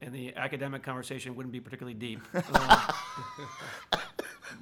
[0.00, 2.20] and the academic conversation wouldn't be particularly deep.
[3.90, 4.00] Um,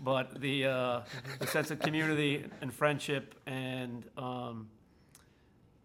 [0.02, 1.00] but the, uh,
[1.38, 4.68] the sense of community and friendship and um,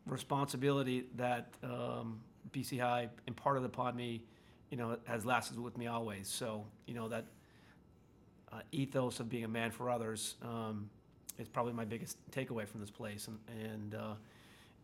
[0.05, 2.19] responsibility that um,
[2.51, 4.23] BC High imparted upon me,
[4.69, 6.27] you know, has lasted with me always.
[6.27, 7.25] So, you know, that
[8.51, 10.89] uh, ethos of being a man for others um,
[11.37, 13.27] is probably my biggest takeaway from this place.
[13.27, 13.39] And,
[13.71, 14.13] and uh,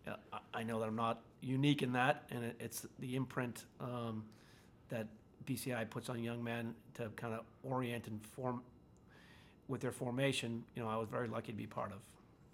[0.06, 4.24] I- I know that I'm not unique in that, and it, it's the imprint um,
[4.90, 5.08] that
[5.46, 8.62] BCI puts on young men to kind of orient and form
[9.68, 10.64] with their formation.
[10.76, 12.00] You know, I was very lucky to be part of.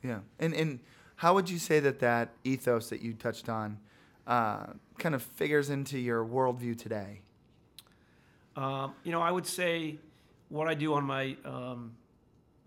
[0.04, 0.20] Yeah.
[0.40, 0.80] And and
[1.18, 3.80] how would you say that that ethos that you touched on
[4.28, 7.22] uh, kind of figures into your worldview today?
[8.56, 9.98] Um, you know, I would say
[10.50, 11.94] what I do on my um,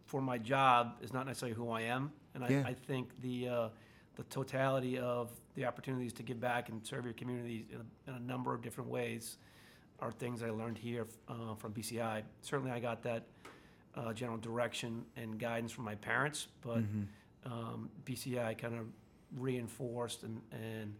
[0.06, 2.62] for my job is not necessarily who I am, and I, Yeah.
[2.66, 3.68] I think the uh,
[4.16, 8.22] the totality of the opportunities to give back and serve your community in a, in
[8.22, 9.36] a number of different ways
[10.00, 12.22] are things I learned here uh, from BCI.
[12.42, 13.24] Certainly, I got that
[13.94, 16.78] uh, general direction and guidance from my parents, but
[17.46, 18.86] um, BCI kind of
[19.38, 20.94] reinforced and, and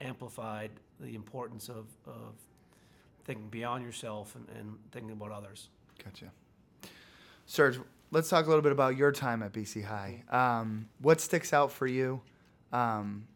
[0.00, 2.34] amplified the importance of, of
[3.24, 5.68] thinking beyond yourself and, and thinking about others.
[6.02, 6.26] Gotcha.
[7.46, 7.78] Serge,
[8.10, 10.22] let's talk a little bit about your time at BC High.
[10.30, 12.20] Um, what sticks out for you?
[12.72, 13.26] Um,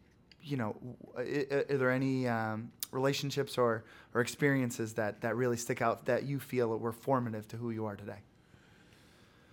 [0.41, 0.75] you know,
[1.17, 6.05] i- i- are there any um, relationships or, or experiences that, that really stick out
[6.05, 8.19] that you feel were formative to who you are today?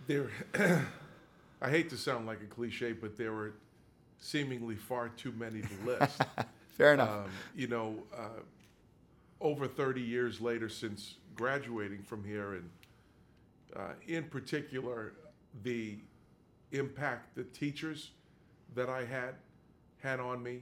[0.07, 0.29] There,
[1.61, 3.53] I hate to sound like a cliche, but there were
[4.19, 6.21] seemingly far too many to list.
[6.77, 7.25] Fair enough.
[7.25, 8.41] Um, you know, uh,
[9.39, 12.69] over 30 years later since graduating from here, and
[13.75, 15.13] uh, in particular,
[15.63, 15.97] the
[16.71, 18.11] impact the teachers
[18.75, 19.35] that I had
[20.01, 20.61] had on me.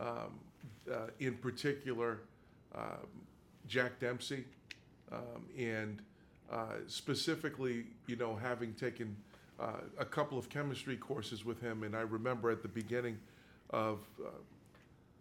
[0.00, 0.40] Um,
[0.90, 2.20] uh, in particular,
[2.74, 3.06] um,
[3.68, 4.44] Jack Dempsey,
[5.12, 6.02] um, and
[6.50, 9.16] uh, specifically, you know, having taken
[9.60, 13.18] uh, a couple of chemistry courses with him, and I remember at the beginning
[13.70, 14.30] of uh,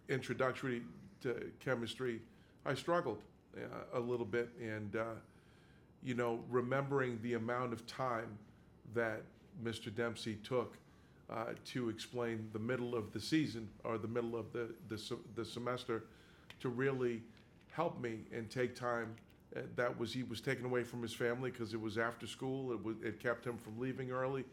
[0.08, 0.82] introductory
[1.22, 2.22] to chemistry,
[2.66, 3.22] I struggled
[3.56, 5.04] uh, a little bit, and uh,
[6.04, 8.38] you know, remembering the amount of time
[8.96, 9.22] that
[9.64, 9.94] Mr.
[9.94, 10.78] Dempsey took
[11.32, 15.46] uh, to explain the middle of the season or the middle of the the, the
[15.46, 16.04] semester
[16.60, 17.22] to really
[17.72, 19.15] help me and take time.
[19.56, 22.72] Uh, that was he was taken away from his family because it was after school.
[22.72, 24.44] It was it kept him from leaving early.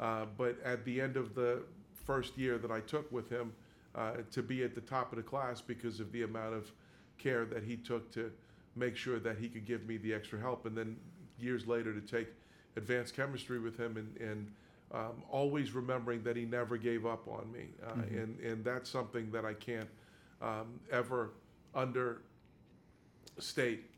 [0.00, 1.62] Uh, but at the end of the
[2.04, 3.52] first year that I took with him,
[3.94, 6.70] uh, to be at the top of the class because of the amount of
[7.18, 8.32] care that he took to
[8.76, 10.96] make sure that he could give me the extra help, and then
[11.38, 12.28] years later to take
[12.76, 14.50] advanced chemistry with him and, and
[14.92, 19.30] um, always remembering that he never gave up on me, uh, and and that's something
[19.32, 19.88] that I can't
[20.40, 21.30] um, ever
[21.74, 22.20] understate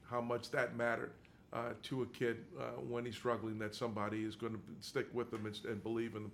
[0.08, 1.12] how much that mattered
[1.52, 3.58] uh, to a kid uh, when he's struggling.
[3.58, 6.32] That somebody is going to stick with them and, and believe in them.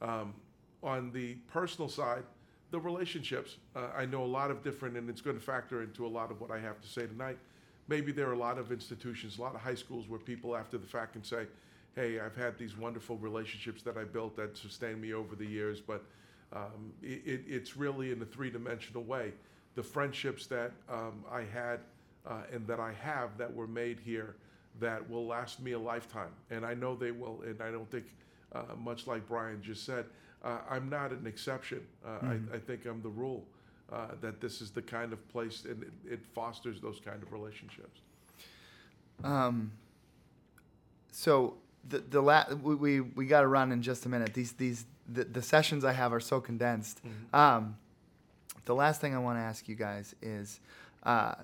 [0.00, 0.34] Um,
[0.82, 2.24] on the personal side,
[2.72, 3.56] the relationships.
[3.76, 6.30] Uh, I know a lot of different, and it's going to factor into a lot
[6.30, 7.38] of what I have to say tonight.
[7.86, 10.78] Maybe there are a lot of institutions, a lot of high schools where people after
[10.78, 11.46] the fact can say,
[11.94, 15.80] hey, I've had these wonderful relationships that I built that sustained me over the years,
[15.80, 16.02] but
[16.52, 19.32] um, it, it, it's really in a three dimensional way.
[19.74, 21.80] The friendships that um, I had
[22.26, 24.36] uh, and that I have that were made here
[24.80, 28.04] that will last me a lifetime, and I know they will, and I don't think,
[28.54, 30.06] uh, much like Brian just said,
[30.42, 31.80] uh, I'm not an exception.
[32.04, 33.44] Uh, I, I think I'm the rule.
[33.92, 37.30] Uh, that this is the kind of place, and it, it fosters those kind of
[37.30, 38.00] relationships.
[39.22, 39.70] Um,
[41.10, 41.56] so
[41.88, 44.34] the the la- we we, we got to run in just a minute.
[44.34, 47.00] These these the, the sessions I have are so condensed.
[47.32, 47.76] Um,
[48.64, 50.60] the last thing I want to ask you guys is,
[51.02, 51.34] uh,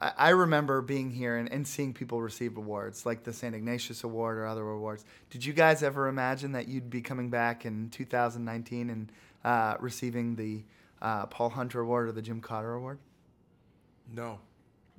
[0.00, 3.54] I, I remember being here and, and seeing people receive awards like the St.
[3.54, 5.04] Ignatius Award or other awards.
[5.30, 9.12] Did you guys ever imagine that you'd be coming back in 2019 and
[9.44, 10.64] uh, receiving the
[11.00, 12.98] uh, Paul Hunter Award or the Jim Cotter Award?
[14.12, 14.40] No,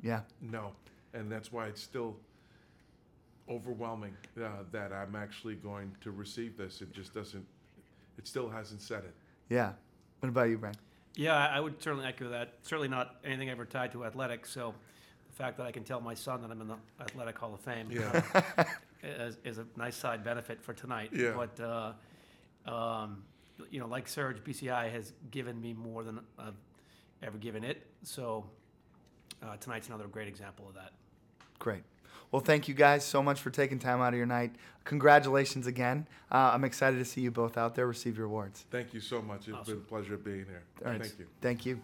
[0.02, 0.22] Yeah.
[0.42, 0.72] no,
[1.14, 2.16] and that's why it's still
[3.50, 6.82] overwhelming uh, that I'm actually going to receive this.
[6.82, 7.46] It just doesn't.
[8.18, 9.14] It still hasn't said it.
[9.50, 9.74] Yeah.
[10.20, 10.76] What about you, Brian?
[11.16, 12.54] Yeah, I I would certainly echo that.
[12.64, 14.52] Certainly not anything ever tied to athletics.
[14.52, 14.74] So
[15.28, 17.60] the fact that I can tell my son that I'm in the Athletic Hall of
[17.60, 18.22] Fame Yeah.
[18.34, 18.64] uh,
[19.04, 21.12] is, is a nice side benefit for tonight.
[21.14, 21.34] Yeah.
[21.36, 21.94] But, uh,
[22.72, 23.24] um,
[23.72, 26.54] you know, like Serge, BCI has given me more than I've
[27.24, 27.86] ever given it.
[28.04, 28.46] So
[29.44, 30.92] uh, tonight's another great example of that.
[31.60, 31.84] Great.
[32.32, 34.52] Well, thank you guys so much for taking time out of your night.
[34.84, 36.08] Congratulations again.
[36.32, 38.66] Uh, I'm excited to see you both out there receive your awards.
[38.70, 39.48] Thank you so much.
[39.48, 40.64] It's been a pleasure being here.
[40.86, 41.02] All right.
[41.02, 41.26] Thank you.
[41.42, 41.80] Thank you.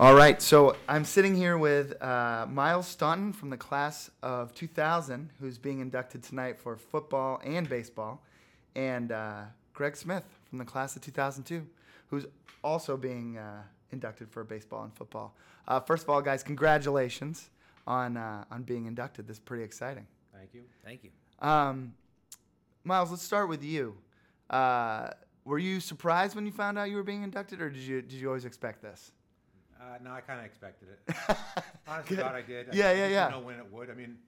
[0.00, 5.28] All right, so I'm sitting here with uh, Miles Staunton from the class of 2000,
[5.38, 8.24] who's being inducted tonight for football and baseball,
[8.74, 9.42] and uh,
[9.74, 11.66] Greg Smith from the class of 2002,
[12.10, 12.26] who's
[12.62, 15.34] also being uh, inducted for baseball and football.
[15.66, 17.50] Uh, first of all, guys, congratulations
[17.86, 19.26] on uh, on being inducted.
[19.26, 20.06] This is pretty exciting.
[20.36, 20.62] Thank you.
[20.84, 21.10] Thank you.
[21.38, 21.94] Um,
[22.84, 23.96] Miles, let's start with you.
[24.48, 25.10] Uh,
[25.44, 28.20] were you surprised when you found out you were being inducted, or did you did
[28.20, 29.12] you always expect this?
[29.80, 31.14] Uh, no, I kind of expected it.
[31.88, 32.22] Honestly, Good.
[32.22, 32.68] God, I did.
[32.68, 33.28] I Yeah, yeah, yeah.
[33.28, 33.88] Know when it would.
[33.90, 34.18] I mean,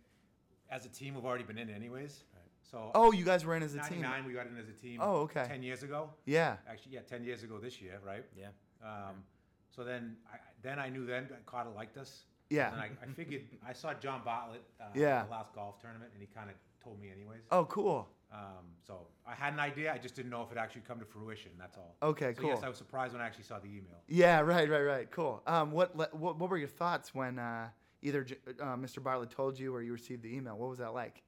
[0.71, 2.25] as a team, we've already been in anyways.
[2.73, 4.01] So Oh, you guys were in as a team.
[4.01, 4.99] '99, we got in as a team.
[5.01, 5.45] Oh, okay.
[5.47, 8.25] Ten years ago, Yeah, actually, yeah, ten years ago this year, right?
[8.37, 8.47] Yeah.
[8.83, 9.23] Um,
[9.71, 12.25] so then, I, then I knew then Carter liked us.
[12.51, 12.73] yeah.
[12.73, 15.21] And I, I figured I saw John Bartlett uh, Yeah.
[15.21, 17.43] at the last golf tournament, and he kind of told me anyways.
[17.51, 18.09] Oh, cool.
[18.33, 19.93] Um, so I had an idea.
[19.93, 21.51] I just didn't know if it actually come to fruition.
[21.59, 21.95] That's all.
[22.03, 22.51] Okay, So cool.
[22.51, 24.01] yes, I was surprised when I actually saw the email.
[24.09, 25.11] Yeah, right, right, right.
[25.11, 25.43] Cool.
[25.47, 27.69] Um, what what, what were your thoughts when uh,
[28.01, 28.27] either
[28.61, 29.03] uh, Mr.
[29.03, 30.57] Bartlett told you or you received the email?
[30.57, 31.23] What was that like?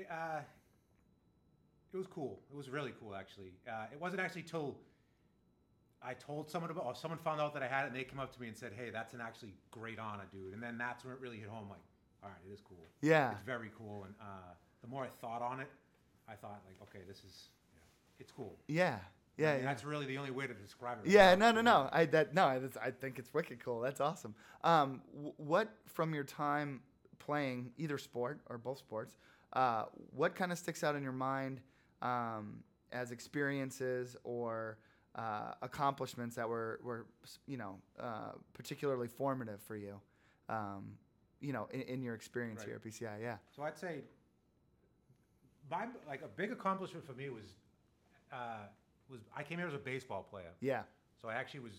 [0.00, 0.40] It, uh,
[1.92, 2.38] it was cool.
[2.50, 3.52] It was really cool, actually.
[3.68, 4.76] Uh, it wasn't actually till
[6.02, 8.20] I told someone about, or someone found out that I had it, and they came
[8.20, 11.04] up to me and said, "Hey, that's an actually great honor, dude." And then that's
[11.04, 11.68] when it really hit home.
[11.68, 11.80] Like,
[12.22, 12.84] all right, it is cool.
[13.00, 13.32] Yeah.
[13.32, 14.04] It's very cool.
[14.04, 15.68] And uh, the more I thought on it,
[16.28, 17.48] I thought like, okay, this is,
[18.18, 18.56] it's cool.
[18.66, 18.98] Yeah.
[19.36, 19.52] Yeah.
[19.52, 19.68] And yeah.
[19.68, 21.06] that's really the only way to describe it.
[21.06, 21.52] right Yeah, now.
[21.52, 21.88] no, no, no.
[21.92, 23.80] I that no, I, I think it's wicked cool.
[23.80, 24.34] That's awesome.
[24.64, 26.80] Um, wh- what from your time
[27.18, 29.16] playing either sport or both sports,
[29.52, 29.84] uh,
[30.14, 31.60] what kind of sticks out in your mind
[32.02, 34.78] um, as experiences or
[35.14, 37.06] uh, accomplishments that were were
[37.46, 40.00] you know uh, particularly formative for you,
[40.48, 40.92] um,
[41.40, 42.68] you know, in, in your experience Right.
[42.68, 43.18] here at BC High?
[43.22, 43.36] Yeah.
[43.54, 44.02] So I'd say,
[45.70, 47.44] my like a big accomplishment for me was,
[48.32, 48.66] uh,
[49.10, 50.52] was I came here as a baseball player.
[50.60, 50.82] Yeah.
[51.20, 51.72] So I actually was,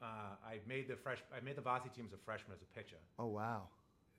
[0.00, 0.06] uh,
[0.46, 2.96] I made the fresh, I made the varsity team as a freshman as a pitcher.
[3.18, 3.62] Oh wow.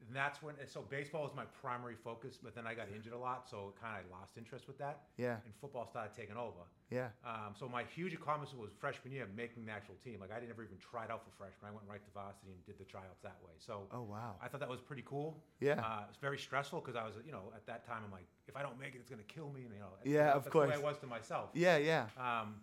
[0.08, 3.17] And that's when, so baseball was my primary focus, but then I got injured a
[3.17, 5.08] lot, so kind of lost interest with that.
[5.17, 5.38] Yeah.
[5.45, 6.62] And football started taking over.
[6.91, 7.08] Yeah.
[7.25, 10.19] Um, so my huge accomplishment was freshman year making the actual team.
[10.21, 11.71] Like I didn't ever even try it out for freshman.
[11.71, 13.53] I went right to varsity and did the tryouts that way.
[13.58, 14.36] So Oh wow.
[14.43, 15.41] I thought that was pretty cool.
[15.60, 15.81] Yeah.
[15.81, 18.55] Uh, it's very stressful because I was, you know, at that time I'm like, if
[18.55, 19.63] I don't make it, it's gonna kill me.
[19.63, 20.69] And, you know, Yeah, that's of the course.
[20.69, 21.49] way I was to myself.
[21.53, 21.77] Yeah.
[21.77, 22.05] Yeah.
[22.19, 22.55] Um,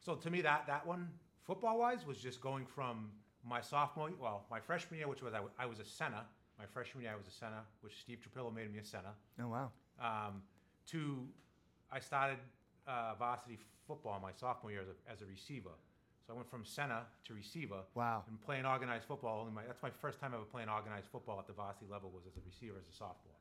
[0.00, 1.08] so to me, that that one,
[1.46, 3.10] football wise, was just going from
[3.48, 6.22] my sophomore, well, my freshman year, which was I, I was a center.
[6.58, 9.14] My freshman year, I was a center, which Steve Trapillo made me a center.
[9.40, 9.70] Oh wow.
[10.00, 10.42] Um,
[10.90, 11.26] to
[11.92, 12.38] I started
[12.86, 15.70] uh, varsity football my sophomore year as a, as a receiver.
[16.26, 17.80] So I went from center to receiver.
[17.94, 18.24] Wow.
[18.28, 19.40] And playing organized football.
[19.40, 22.24] Only my that's my first time ever playing organized football at the varsity level was
[22.26, 23.38] as a receiver as a sophomore.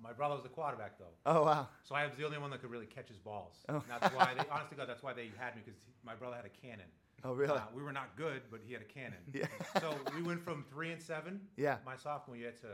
[0.00, 1.16] My brother was the quarterback though.
[1.26, 1.68] Oh wow.
[1.82, 3.54] So I was the only one that could really catch his balls.
[3.68, 3.76] Oh.
[3.76, 6.44] And that's why they, honestly, God, that's why they had me because my brother had
[6.44, 6.86] a cannon.
[7.24, 7.56] Oh really?
[7.56, 9.18] Uh, we were not good, but he had a cannon.
[9.32, 9.46] Yeah.
[9.80, 11.76] so we went from three and seven, Yeah.
[11.84, 12.66] my sophomore year, to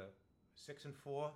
[0.54, 1.30] six and four,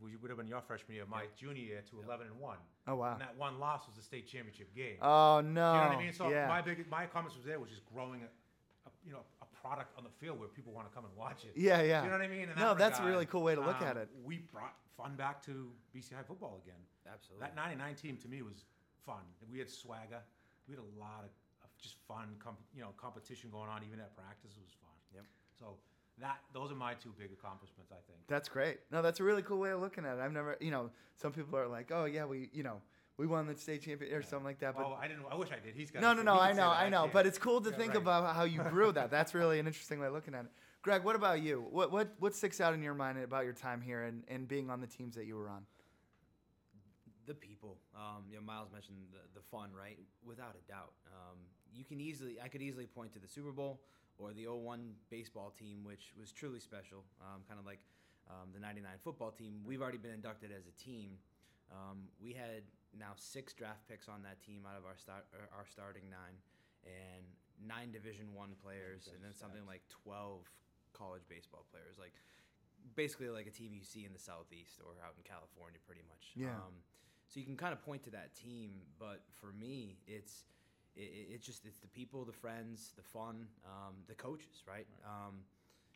[0.00, 1.04] which would have been your freshman year.
[1.08, 2.58] My junior year to eleven and one.
[2.86, 3.12] Oh wow.
[3.12, 4.96] And that one loss was the state championship game.
[5.00, 5.44] Oh no.
[5.44, 6.12] you know what I mean?
[6.12, 6.46] So yeah.
[6.48, 8.26] my big my comments was there was just growing a,
[8.88, 11.44] a you know a product on the field where people want to come and watch
[11.44, 11.52] it.
[11.56, 12.02] Yeah, yeah.
[12.02, 12.48] You know what I mean?
[12.48, 14.08] In No, that that's a really cool way to look at um, it.
[14.24, 16.80] We brought fun back to BC High football again.
[17.12, 17.46] Absolutely.
[17.46, 18.64] That 99 team to me was
[19.04, 19.22] fun.
[19.50, 20.20] We had swagger.
[20.68, 21.45] We had a lot of, of
[21.82, 23.82] just fun, comp, you know, competition going on.
[23.86, 24.94] Even at practice, it was fun.
[25.14, 25.24] Yep.
[25.58, 25.76] So
[26.20, 27.92] that those are my two big accomplishments.
[27.92, 28.18] I think.
[28.28, 28.78] That's great.
[28.90, 30.20] No, that's a really cool way of looking at it.
[30.20, 32.80] I've never, you know, some people are like, oh yeah, we, you know,
[33.18, 34.76] we won the state champion or something like that.
[34.76, 35.24] But oh, I didn't.
[35.30, 35.74] I wish I did.
[35.74, 36.02] He's got.
[36.02, 36.68] no, no, no, I know.
[36.68, 37.02] I know.
[37.02, 37.12] can't.
[37.12, 38.02] But it's cool to Yeah, think right.
[38.02, 39.10] about how you grew that.
[39.10, 40.50] That's really an interesting way of looking at it.
[40.82, 41.66] Greg, what about you?
[41.70, 44.70] What what what sticks out in your mind about your time here and, and being
[44.70, 45.62] on the teams that you were on?
[47.26, 47.76] the people.
[47.94, 49.98] Um, you know, Miles mentioned the, the fun, right?
[50.24, 50.94] Without a doubt.
[51.10, 51.36] Um,
[51.76, 53.80] you can easily, I could easily point to the Super Bowl
[54.18, 57.80] or the 01 baseball team, which was truly special, um, kind of like
[58.28, 59.60] um, the 99 football team.
[59.64, 61.18] We've already been inducted as a team.
[61.70, 62.64] Um, we had
[62.98, 66.40] now six draft picks on that team out of our start, uh, our starting nine,
[66.84, 67.24] and
[67.60, 70.48] nine Division One players, and then something like 12
[70.92, 72.00] college baseball players.
[72.00, 72.14] Like
[72.94, 76.32] basically like a team you see in the southeast or out in California, pretty much.
[76.34, 76.56] Yeah.
[76.56, 76.80] Um,
[77.28, 80.46] so you can kind of point to that team, but for me, it's
[80.96, 84.86] it, it- it's just it's the people, the friends, the fun, um, the coaches, right?
[85.04, 85.44] Um,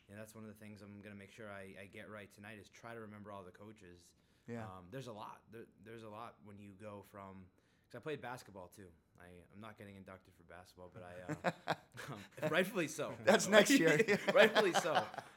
[0.09, 2.59] and that's one of the things I'm gonna make sure I, I get right tonight
[2.61, 4.01] is try to remember all the coaches.
[4.49, 4.63] Yeah.
[4.63, 5.41] Um, there's a lot.
[5.53, 7.47] There, there's a lot when you go from.
[7.87, 8.87] Because I played basketball too.
[9.21, 11.75] I, I'm not getting inducted for basketball, but I, uh,
[12.13, 13.13] um, rightfully so.
[13.25, 14.01] That's next year.
[14.35, 14.95] rightfully so.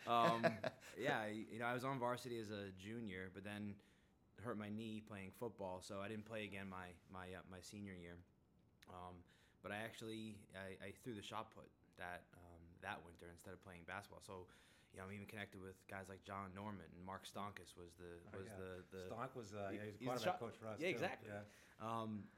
[0.08, 0.45] Um,
[0.99, 3.73] yeah, I- you know, I was on varsity as a junior, but then
[4.43, 7.93] hurt my knee playing football, so I didn't play again my my uh, my senior
[7.93, 8.17] year.
[8.89, 9.15] Um,
[9.63, 13.63] but I actually I, I threw the shot put that um, that winter instead of
[13.63, 14.21] playing basketball.
[14.21, 14.45] So.
[14.93, 18.13] You know, I'm even connected with guys like John Norman and Mark Stonkus was the
[18.30, 18.62] Oh, was yeah.
[18.62, 20.67] the, the Stonk was uh, he- yeah, he was a he's quarterback shot- coach for
[20.69, 20.78] us.
[20.78, 20.93] Yeah, too.
[20.93, 21.30] exactly.
[21.34, 21.82] Yeah.
[21.82, 22.30] Um,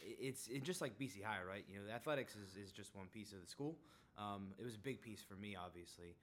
[0.00, 1.68] it's it, just like BC High, right?
[1.68, 3.76] You know, the athletics is, is just one piece of the school.
[4.16, 6.16] Um, it was a big piece for me, obviously,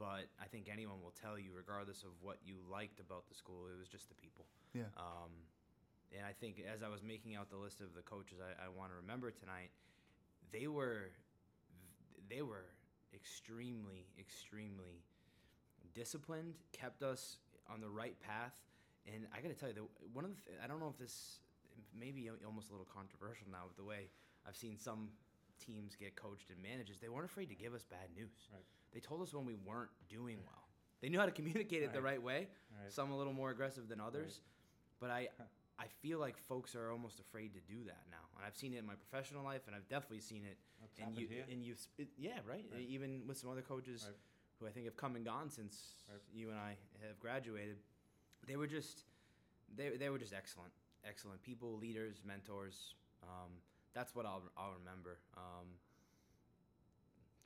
[0.00, 3.68] but I think anyone will tell you, regardless of what you liked about the school,
[3.68, 4.46] it was just the people.
[4.72, 4.88] Yeah.
[4.96, 5.36] Um,
[6.16, 8.68] and I think as I was making out the list of the coaches I, I
[8.68, 9.70] want to remember tonight,
[10.52, 11.10] they were
[12.28, 12.66] they were
[13.14, 15.02] extremely, extremely
[15.94, 17.38] disciplined, kept us
[17.72, 18.54] on the right path.
[19.06, 19.82] And I got to tell you, the,
[20.12, 21.40] one of the I don't know if this
[21.98, 24.08] maybe al- almost a little controversial now with the way
[24.46, 25.08] I've seen some
[25.64, 28.48] teams get coached and managed is they weren't afraid to give us bad news.
[28.52, 28.62] Right.
[28.92, 30.64] They told us when we weren't doing well.
[31.00, 32.12] They knew how to communicate it the Right.
[32.14, 32.48] right way.
[32.82, 32.92] Right.
[32.92, 34.40] Some a little more aggressive than others.
[35.00, 35.28] But I
[35.80, 38.24] I feel like folks are almost afraid to do that now.
[38.36, 41.14] And I've seen it in my professional life and I've definitely seen it That's in
[41.18, 41.44] you here.
[41.48, 41.74] in you
[42.18, 42.66] yeah, right?
[42.70, 42.86] Right.
[42.86, 44.16] Even with some other coaches Right.
[44.60, 46.20] who I think have come and gone since Right.
[46.32, 46.76] you and I
[47.06, 47.78] have graduated.
[48.46, 49.04] They were just
[49.74, 50.72] they, they were just excellent,
[51.08, 52.94] excellent people, leaders, mentors.
[53.22, 53.50] Um,
[53.94, 55.18] that's what I'll I'll remember.
[55.36, 55.66] Um,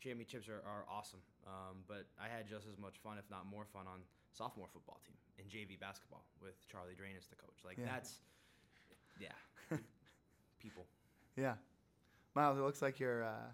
[0.05, 3.65] championships are, are awesome, um, but I had just as much fun, if not more
[3.73, 4.01] fun, on
[4.37, 7.57] sophomore football team in JV basketball with Charlie Drain as the coach.
[7.65, 7.87] Like Yeah.
[7.91, 8.21] that's,
[9.19, 9.33] yeah,
[10.61, 10.85] people.
[11.37, 11.55] Yeah.
[12.35, 13.49] Miles, it looks like you're uh,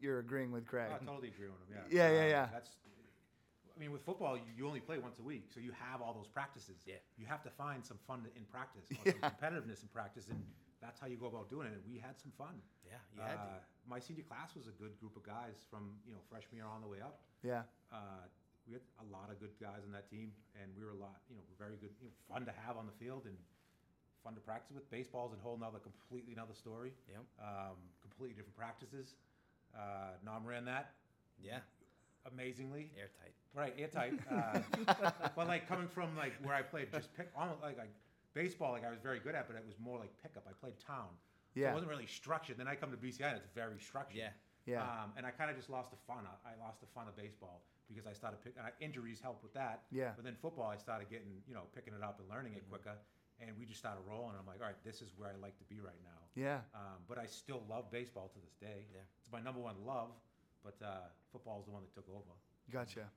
[0.00, 0.90] you're agreeing with Greg.
[0.90, 1.78] I totally agree with him.
[1.92, 2.08] Yeah.
[2.08, 2.46] Yeah, yeah, Uh, yeah.
[2.52, 2.70] That's.
[3.76, 6.14] I mean, with football, you, you only play once a week, so you have all
[6.14, 6.80] those practices.
[6.86, 6.94] Yeah.
[7.18, 9.12] You have to find some fun in practice, Yeah.
[9.12, 10.42] some competitiveness in practice, and
[10.80, 11.74] that's how you go about doing it.
[11.76, 12.56] And we had some fun.
[12.88, 13.60] Yeah, you had to.
[13.88, 16.82] My senior class was a good group of guys from you know freshman year on
[16.82, 17.20] the way up.
[17.42, 17.62] Yeah.
[17.92, 18.26] Uh,
[18.66, 21.22] we had a lot of good guys on that team, and we were a lot,
[21.30, 23.38] you know, very good, you know, fun to have on the field and
[24.26, 24.90] fun to practice with.
[24.90, 26.90] Baseball's a whole another completely another story.
[27.06, 27.22] Yep.
[27.38, 29.14] Um, completely different practices.
[29.70, 30.98] Uh, Nam ran that
[31.38, 31.62] Yeah,
[32.26, 32.90] amazingly.
[32.98, 33.34] airtight.
[33.54, 34.18] Right, airtight.
[34.30, 37.94] Uh, but like coming from like where I played, just pick almost like like
[38.34, 40.44] baseball, like I was very good at, but it was more like pickup.
[40.48, 41.14] I played town,
[41.56, 41.70] so Yeah.
[41.70, 42.58] it wasn't really structured.
[42.58, 44.16] Then I come to BC High, and it's very structured.
[44.16, 44.30] Yeah.
[44.66, 44.82] Yeah.
[44.82, 46.26] Um, and I kind of just lost the fun.
[46.28, 48.54] I, I lost the fun of baseball because I started pick.
[48.60, 49.84] Uh, injuries helped with that.
[49.90, 50.10] Yeah.
[50.16, 52.94] But then football, I started getting you know picking it up and learning it quicker,
[53.40, 54.34] and we just started rolling.
[54.38, 56.20] I'm like, all right, this is where I like to be right now.
[56.34, 56.60] Yeah.
[56.74, 58.84] Um, but I still love baseball to this day.
[58.92, 59.00] Yeah.
[59.22, 60.10] It's my number one love,
[60.62, 62.34] but uh, football is the one that took over.
[62.70, 63.08] Gotcha.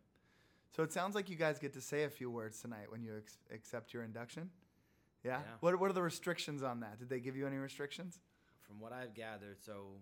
[0.72, 3.18] So it sounds like you guys get to say a few words tonight when you
[3.18, 4.52] ex- accept your induction.
[5.24, 5.40] Yeah?
[5.40, 5.44] Yeah.
[5.62, 7.00] What What are the restrictions on that?
[7.00, 8.20] Did they give you any restrictions?
[8.70, 9.98] From what I've gathered, so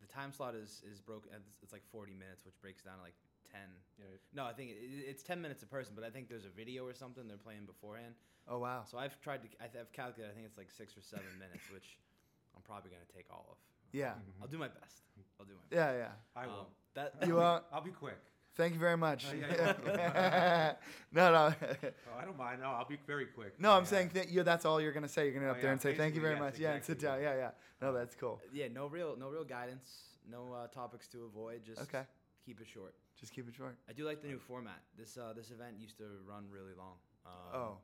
[0.00, 1.32] the time slot is is broken.
[1.34, 3.18] It's, it's like 40 minutes, which breaks down to like
[3.50, 3.60] 10.
[3.98, 4.04] Yeah.
[4.32, 4.78] No, I think it,
[5.10, 7.66] it's 10 minutes a person, but I think there's a video or something they're playing
[7.66, 8.14] beforehand.
[8.46, 8.84] Oh wow.
[8.88, 9.48] So I've tried to.
[9.60, 10.30] I th- I've calculated.
[10.30, 11.98] I think it's like six or seven minutes, which
[12.54, 13.56] I'm probably gonna take all of.
[13.92, 14.14] Yeah.
[14.40, 15.02] I'll do my best.
[15.40, 15.74] I'll do my best.
[15.74, 15.98] Yeah.
[15.98, 16.12] Yeah.
[16.36, 16.68] I Um, will.
[16.94, 18.18] that You uh, I'll be quick.
[18.56, 19.26] Thank you very much.
[19.30, 20.76] Oh, yeah, you're
[21.12, 22.60] no, no, Oh, I don't mind.
[22.62, 23.60] No, I'll be very quick.
[23.60, 23.72] no.
[23.72, 23.88] I'm Yeah.
[23.88, 24.42] saying that you.
[24.42, 25.24] That's all you're gonna say.
[25.24, 26.58] You're gonna get Oh, up there and say thank you very basically, much.
[26.58, 27.20] yes, Yeah, and sit down.
[27.20, 27.50] Yeah, yeah.
[27.82, 28.40] No, that's cool.
[28.52, 29.88] yeah, no real no real guidance.
[30.30, 31.64] No uh, topics to avoid.
[31.64, 32.02] Just Okay.
[32.44, 32.94] keep it short.
[33.20, 33.76] Just keep it short.
[33.88, 34.80] I do like the new format.
[34.98, 36.94] This uh, this event used to run really long.
[37.26, 37.78] Um, Oh.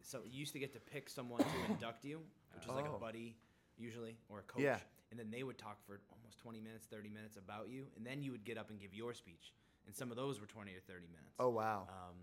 [0.00, 2.20] So you used to get to pick someone to induct you,
[2.54, 2.94] which is like Oh.
[2.94, 3.36] a buddy,
[3.76, 4.62] usually, or a coach.
[4.62, 4.78] Yeah.
[5.10, 8.22] And then they would talk for almost 20 minutes, 30 minutes about you, and then
[8.22, 9.52] you would get up and give your speech.
[9.88, 11.34] And some of those were 20 or 30 minutes.
[11.40, 11.88] Oh wow.
[11.88, 12.14] Um,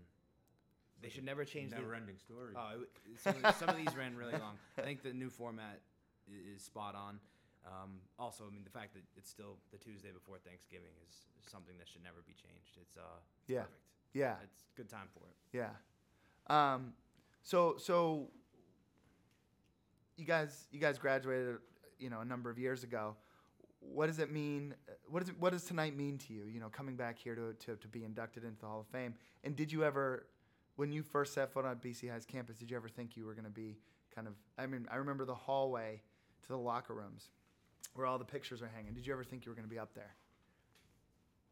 [1.02, 1.76] they should never change the.
[1.76, 2.54] Never-ending story.
[2.56, 4.56] Oh, it- some, of, some of these ran really long.
[4.78, 5.80] I think the new format
[6.30, 7.18] i- is spot on.
[7.66, 11.76] Um, also, I mean, the fact that it's still the Tuesday before Thanksgiving is something
[11.78, 12.78] that should never be changed.
[12.80, 13.00] It's uh,
[13.42, 13.62] it's Yeah.
[13.62, 13.80] perfect.
[14.14, 14.36] Yeah.
[14.44, 15.36] It's good time for it.
[15.52, 15.70] Yeah.
[16.48, 16.92] Um,
[17.42, 18.28] so so
[20.16, 21.56] you guys you guys graduated
[21.98, 23.16] you know a number of years ago.
[23.92, 24.74] What does it mean?
[25.08, 26.44] What does it, what does tonight mean to you?
[26.44, 29.14] You know, coming back here to, to to be inducted into the Hall of Fame.
[29.44, 30.26] And did you ever,
[30.76, 33.34] when you first set foot on BC High's campus, did you ever think you were
[33.34, 33.78] going to be
[34.14, 34.34] kind of?
[34.58, 36.02] I mean, I remember the hallway
[36.42, 37.28] to the locker rooms
[37.94, 38.92] where all the pictures are hanging.
[38.94, 40.14] Did you ever think you were going to be up there?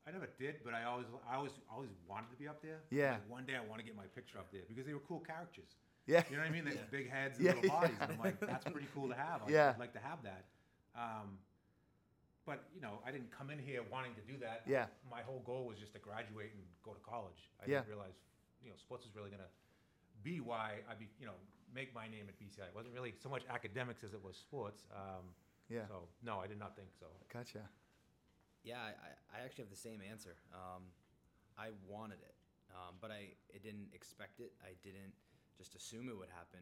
[0.07, 2.80] I never did, but I always, I always, always wanted to be up there.
[2.91, 3.12] Yeah.
[3.12, 5.20] Like one day I want to get my picture up there because they were cool
[5.20, 5.76] characters.
[6.07, 6.22] Yeah.
[6.28, 6.64] You know what I mean?
[6.66, 8.05] They have big heads and Yeah, little bodies, yeah.
[8.05, 9.41] and I'm like, that's pretty cool to have.
[9.47, 9.70] I'd, Yeah.
[9.70, 10.45] I'd like to have that.
[10.95, 11.39] Um,
[12.47, 14.63] but you know, I didn't come in here wanting to do that.
[14.67, 14.87] Yeah.
[15.11, 17.51] My whole goal was just to graduate and go to college.
[17.61, 17.81] I Yeah.
[17.81, 18.15] didn't realize,
[18.63, 19.49] you know, sports is really gonna
[20.23, 21.35] be why I be, you know,
[21.75, 22.69] make my name at BC High.
[22.69, 24.85] It wasn't really so much academics as it was sports.
[24.95, 25.35] Um,
[25.69, 25.87] Yeah.
[25.89, 27.07] So no, I did not think so.
[27.33, 27.65] Gotcha.
[28.63, 30.37] Yeah, I, I I actually have the same answer.
[30.53, 30.83] Um,
[31.57, 32.35] I wanted it,
[32.71, 34.53] um, but I, I didn't expect it.
[34.63, 35.13] I didn't
[35.57, 36.61] just assume it would happen.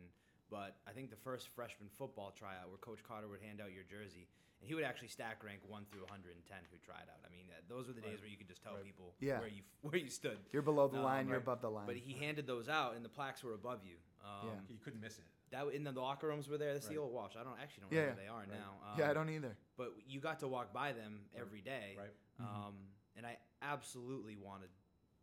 [0.52, 3.84] But I think the first freshman football tryout, where Coach Carter would hand out your
[3.88, 4.28] jersey,
[4.60, 6.36] and he would actually stack rank one through 110
[6.70, 7.24] who tried out.
[7.24, 8.20] I mean, uh, those were the days Right.
[8.20, 8.84] where you could just tell Right.
[8.84, 9.38] people Yeah.
[9.40, 10.38] where you where you stood.
[10.52, 11.26] You're below the Um, line.
[11.26, 11.86] You're above the line.
[11.86, 13.96] But he handed those out, and the plaques were above you.
[14.22, 14.60] Um, Yeah.
[14.68, 15.24] You couldn't miss it.
[15.50, 16.74] That in the locker rooms were there.
[16.74, 17.02] That's the Right.
[17.02, 17.34] old Walsh.
[17.34, 18.48] I don't actually don't Yeah, know where they are Right.
[18.50, 18.94] now.
[18.98, 19.56] yeah, I Um, don't either.
[19.78, 22.14] but you got to walk by them every day, Right.
[22.38, 24.70] Um, and I absolutely wanted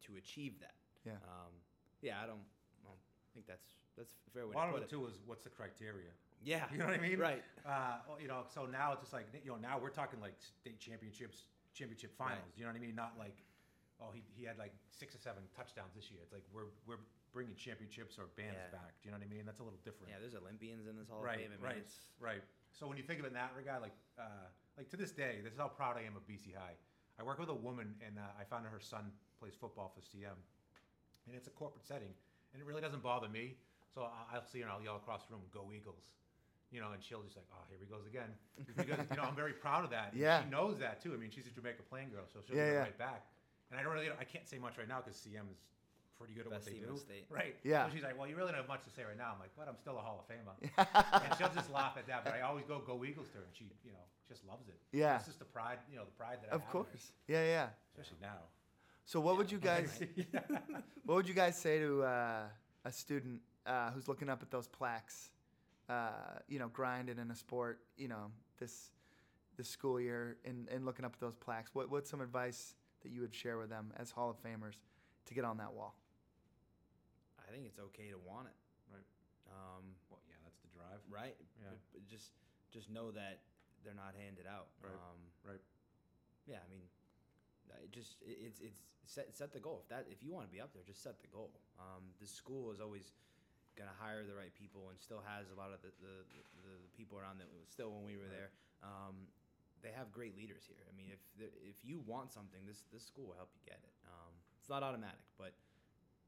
[0.01, 0.75] to achieve that.
[1.05, 1.17] Yeah.
[1.17, 1.53] Um,
[2.01, 2.45] yeah, I don't,
[2.79, 2.99] I don't
[3.33, 6.09] think that's that's fair way A lot to of it too is what's the criteria.
[6.39, 7.19] Yeah, You know what I mean?
[7.19, 7.43] Right.
[7.67, 10.79] Uh, you know, so now it's just like you know now we're talking like state
[10.79, 12.39] championships, championship finals.
[12.47, 12.55] Right.
[12.55, 12.95] You know what I mean?
[12.95, 13.35] Not like,
[13.99, 16.23] oh, he, he had like six or seven touchdowns this year.
[16.23, 17.03] It's like we're we're
[17.35, 18.79] bringing championships or bands Yeah.
[18.79, 18.95] back.
[19.03, 19.43] Do you know what I mean?
[19.43, 20.15] That's a little different.
[20.15, 21.59] Yeah, there's Olympians in this Hall right, of Fame.
[21.61, 22.41] Right, it's- right.
[22.71, 24.47] So when you think of it in that regard, like uh,
[24.79, 26.79] like to this day, this is how proud I am of BC High.
[27.19, 29.11] I work with a woman, and uh, I found out her son
[29.43, 30.39] plays football for CM,
[31.27, 32.15] and it's a corporate setting,
[32.53, 33.59] and it really doesn't bother me.
[33.93, 36.11] So I- I'll see her, and I'll yell across the room, "Go Eagles!"
[36.71, 38.29] You know, and she'll just like, "Oh, here he goes again,"
[38.65, 40.11] because you know I'm very proud of that.
[40.13, 40.43] and Yeah.
[40.43, 41.13] she knows that too.
[41.13, 42.79] I mean, she's a Jamaica Plain girl, so she'll Yeah, do it yeah.
[42.81, 43.25] right back.
[43.71, 45.57] And I don't really, I can't say much right now because CM is
[46.17, 46.95] pretty good at Best what they team in do.
[46.95, 47.25] the state.
[47.29, 47.55] Right.
[47.63, 47.87] Yeah.
[47.87, 49.55] So she's like, "Well, you really don't have much to say right now." I'm like,
[49.55, 50.53] "But I'm still a Hall of Famer."
[51.25, 52.23] and she'll just laugh at that.
[52.23, 54.79] But I always go, "Go Eagles!" to her, and she, you know, just loves it.
[54.91, 55.15] Yeah.
[55.17, 57.13] It's just the pride, you know, the pride that I Of have in it, course.
[57.27, 57.69] Yeah, yeah.
[57.89, 58.41] especially now.
[59.05, 59.99] So what would you guys
[61.05, 62.47] what would you guys say to uh,
[62.85, 65.29] a student uh, who's looking up at those plaques,
[65.89, 68.91] uh, you know, grinding in a sport, you know, this
[69.57, 71.73] this school year and, and looking up at those plaques?
[71.73, 74.75] What what's some advice that you would share with them as Hall of Famers
[75.27, 75.95] to get on that wall?
[77.47, 78.57] I think it's okay to want it.
[78.91, 79.05] Right.
[79.49, 80.99] Um, Well, yeah, that's the drive.
[81.09, 81.35] right.
[81.61, 81.69] Yeah.
[81.69, 82.31] But- but just
[82.71, 83.39] just know that
[83.83, 84.67] they're not handed out.
[84.81, 84.93] Right.
[84.93, 85.61] Um, Right.
[86.45, 86.83] yeah, I mean,
[87.71, 89.79] I just it, it's it's set set the goal.
[89.83, 91.51] If that if you want to be up there, just set the goal.
[91.79, 93.13] Um, the school is always
[93.79, 96.75] gonna hire the right people and still has a lot of the the, the, the
[96.99, 98.51] people around that were still when we were there.
[98.83, 99.31] Um,
[99.79, 100.83] they have great leaders here.
[100.91, 103.79] I mean, if the, if you want something, this this school will help you get
[103.79, 103.95] it.
[104.03, 105.55] Um, it's not automatic, but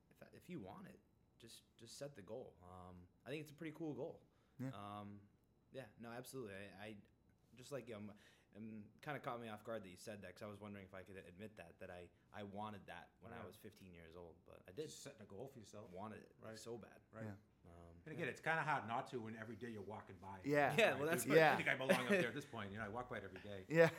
[0.08, 0.99] if if you want it,
[1.36, 2.56] just just set the goal.
[2.64, 2.95] Um,
[3.28, 4.24] I think it's a pretty cool goal.
[4.56, 4.72] Yeah.
[4.72, 5.20] Um,
[5.76, 5.91] yeah.
[5.99, 6.56] No, absolutely.
[6.56, 6.89] I, I
[7.58, 8.12] just like um,
[8.58, 10.84] um kind of caught me off guard that you said that because I was wondering
[10.88, 14.16] if I could admit that that I I wanted that when I was 15 years
[14.16, 15.88] old, but I did Just setting a goal for yourself.
[15.91, 16.58] wanted it Right.
[16.60, 16.99] so bad.
[17.16, 17.26] Right.
[17.28, 17.38] Yeah.
[17.72, 20.36] Um, And again, it's kind of hard not to when every day you're walking by.
[20.43, 20.74] Yeah.
[20.78, 21.54] Yeah, well, that's You- Yeah.
[21.54, 22.72] I think I belong up there at this point.
[22.72, 23.64] You know, I walk by it every day.
[23.70, 23.89] Yeah.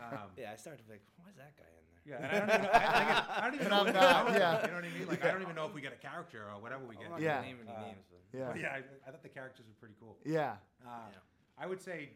[0.00, 2.02] Um, yeah, I started to think, why is that guy in there?
[2.08, 4.62] Yeah, and I don't even know, I, I, I don't even know what not, yeah.
[4.64, 5.06] You know what I mean?
[5.06, 7.10] Like, I don't even know if we get a character or whatever we get.
[7.20, 7.42] Yeah.
[7.42, 8.48] name any Uh, names, but yeah.
[8.52, 10.16] But yeah, I, I thought the characters were pretty cool.
[10.24, 10.56] Yeah.
[10.84, 11.18] Uh, Yeah.
[11.62, 12.08] I would say,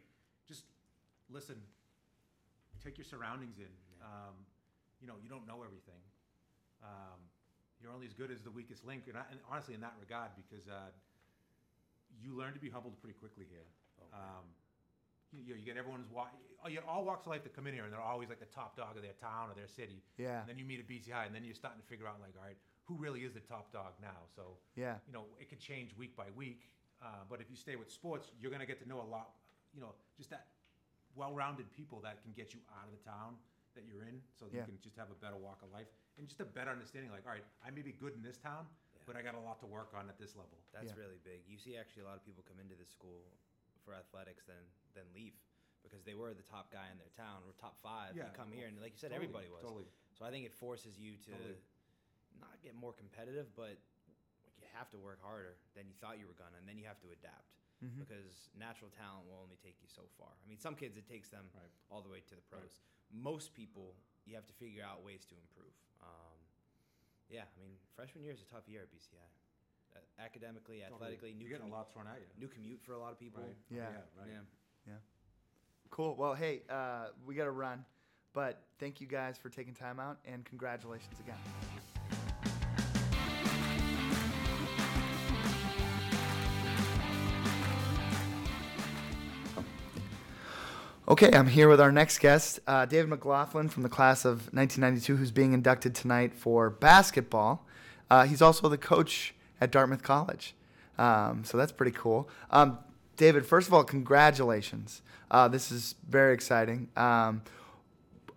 [0.48, 0.64] just
[1.28, 1.60] listen,
[2.84, 3.72] take your surroundings in.
[4.04, 4.36] Um,
[5.00, 6.00] you know, you don't know everything.
[6.84, 7.16] Um,
[7.80, 10.30] you're only as good as the weakest link, and, I, and honestly, in that regard,
[10.36, 10.92] because uh,
[12.20, 13.64] you learn to be humbled pretty quickly here.
[14.12, 14.44] Um,
[15.32, 16.30] you, you, know, you get everyone's wa-
[16.64, 18.38] oh, you get all walks of life that come in here, and they're always like
[18.38, 20.04] the top dog of their town or their city.
[20.16, 20.40] Yeah.
[20.40, 22.36] And then you meet at BC High, and then you're starting to figure out, like,
[22.38, 24.28] all right, who really is the top dog now?
[24.36, 25.00] So Yeah.
[25.08, 26.68] you know, it could change week by week.
[27.02, 29.34] Uh, but if you stay with sports, you're going to get to know a lot,
[29.74, 30.46] you know, just that
[31.16, 33.36] well-rounded people that can get you out of the town
[33.74, 34.60] that you're in, so that Yeah.
[34.66, 35.88] you can just have a better walk of life
[36.18, 37.10] and just a better understanding.
[37.10, 39.02] Like, all right, I may be good in this town, Yeah.
[39.06, 40.58] but I got a lot to work on at this level.
[40.72, 40.96] That's Yeah.
[41.02, 41.46] really big.
[41.46, 43.26] You see, actually, a lot of people come into this school
[43.84, 44.62] for athletics, then
[44.94, 45.34] then leave
[45.82, 48.16] because they were the top guy in their town or top five.
[48.16, 49.60] Yeah, you come well, here, and like you said, Totally, everybody was.
[49.60, 49.88] totally.
[50.12, 51.56] So I think it forces you to Totally.
[52.40, 53.76] not get more competitive, but
[54.56, 57.00] you have to work harder than you thought you were gonna, and then you have
[57.00, 57.50] to adapt
[57.82, 57.98] Mhm.
[58.00, 60.28] because natural talent will only take you so far.
[60.44, 61.70] I mean, some kids it takes them Right.
[61.90, 62.62] all the way to the pros.
[62.62, 62.70] Right.
[63.10, 63.94] Most people,
[64.24, 65.74] you have to figure out ways to improve.
[66.00, 66.38] Um,
[67.28, 69.96] yeah, I mean, freshman year is a tough year at BC High.
[69.96, 70.94] Uh, academically, Totally.
[70.94, 72.26] athletically, new you're getting a lot thrown at you.
[72.36, 73.42] new commute for a lot of people.
[73.42, 73.56] Right.
[73.70, 74.02] Yeah.
[74.16, 74.28] right.
[74.86, 74.98] Yeah.
[75.90, 76.16] Cool.
[76.16, 77.84] Well, hey, uh, we got to run,
[78.32, 81.38] but thank you guys for taking time out and congratulations again.
[91.06, 95.16] Okay, I'm here with our next guest, uh, David McLaughlin from the class of 1992,
[95.16, 97.66] who's being inducted tonight for basketball.
[98.08, 100.54] Uh, he's also the coach at Dartmouth College,
[100.96, 102.26] um, so that's pretty cool.
[102.50, 102.78] Um,
[103.18, 105.02] David, first of all, congratulations.
[105.30, 106.88] Uh, this is very exciting.
[106.96, 107.42] Um,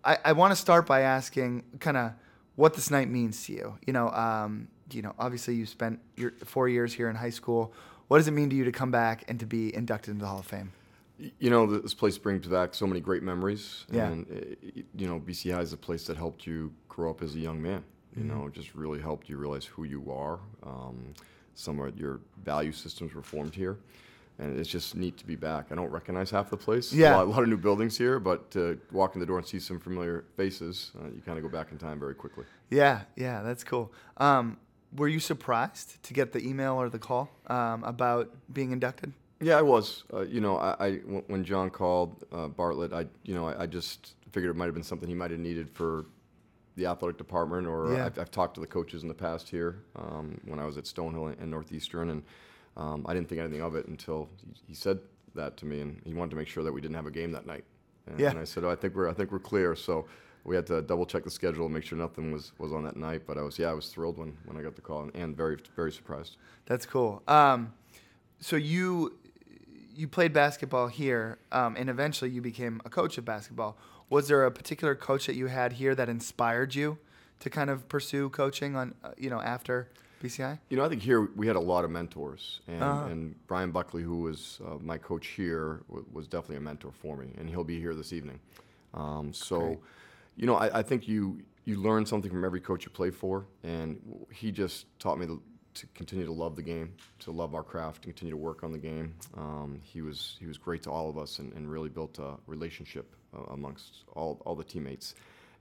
[0.04, 2.12] I, I want to start by asking kind of
[2.56, 3.78] what this night means to you.
[3.86, 7.72] You know, um, you know, obviously you spent your four years here in high school.
[8.08, 10.28] What does it mean to you to come back and to be inducted into the
[10.28, 10.72] Hall of Fame?
[11.18, 13.84] You know, this place brings back so many great memories.
[13.90, 14.06] Yeah.
[14.08, 17.34] And, uh, you know, BC High is a place that helped you grow up as
[17.34, 17.82] a young man.
[18.16, 18.28] You Mm-hmm.
[18.44, 20.38] know, just really helped you realize who you are.
[20.64, 21.14] Um,
[21.54, 23.78] some of your value systems were formed here.
[24.40, 25.66] And it's just neat to be back.
[25.72, 26.92] I don't recognize half the place.
[26.92, 27.14] Yeah.
[27.14, 29.46] A lot, a lot of new buildings here, but to walk in the door and
[29.46, 32.44] see some familiar faces, uh, you kind of go back in time very quickly.
[32.70, 33.92] Yeah, yeah, that's cool.
[34.18, 34.58] Um,
[34.96, 39.12] were you surprised to get the email or the call um, about being inducted?
[39.40, 40.04] Yeah, I was.
[40.12, 40.92] Uh, you know, I, I
[41.28, 44.74] when- John called uh, Bartlett, I you know I, I just figured it might have
[44.74, 46.06] been something he might have needed for
[46.76, 48.06] the athletic department, or Yeah.
[48.06, 50.84] I've, I've talked to the coaches in the past here um, when I was at
[50.84, 52.22] Stonehill and Northeastern, and
[52.76, 54.98] um, I didn't think anything of it until he, he said
[55.34, 57.32] that to me, and he wanted to make sure that we didn't have a game
[57.32, 57.64] that night.
[58.06, 58.30] And, Yeah.
[58.30, 59.74] and I said, oh, I think we're I think we're clear.
[59.74, 60.06] So
[60.44, 62.96] we had to double check the schedule and make sure nothing was, was on that
[62.96, 63.22] night.
[63.26, 65.36] But I was yeah, I was thrilled when, when I got the call and, and
[65.36, 66.36] very very surprised.
[66.66, 67.22] That's cool.
[67.28, 67.72] Um,
[68.40, 69.18] so you
[69.98, 73.76] you played basketball here, um, and eventually you became a coach of basketball.
[74.10, 76.98] Was there a particular coach that you had here that inspired you
[77.40, 79.88] to kind of pursue coaching on uh, you know after
[80.22, 80.60] BC High?
[80.70, 83.06] You know, I think here we had a lot of mentors, and, Uh-huh.
[83.06, 87.16] and Brian Buckley, who was uh, my coach here, w- was definitely a mentor for
[87.16, 88.38] me, and he'll be here this evening.
[88.94, 89.78] Um, so, Great.
[90.36, 93.46] you know, I, I think you you learn something from every coach you play for,
[93.64, 94.00] and
[94.32, 95.42] he just taught me to,
[95.80, 98.72] to continue to love the game, to love our craft, to continue to work on
[98.72, 99.14] the game.
[99.36, 102.34] Um, he was he was great to all of us, and, and really built a
[102.46, 105.14] relationship uh, amongst all all the teammates.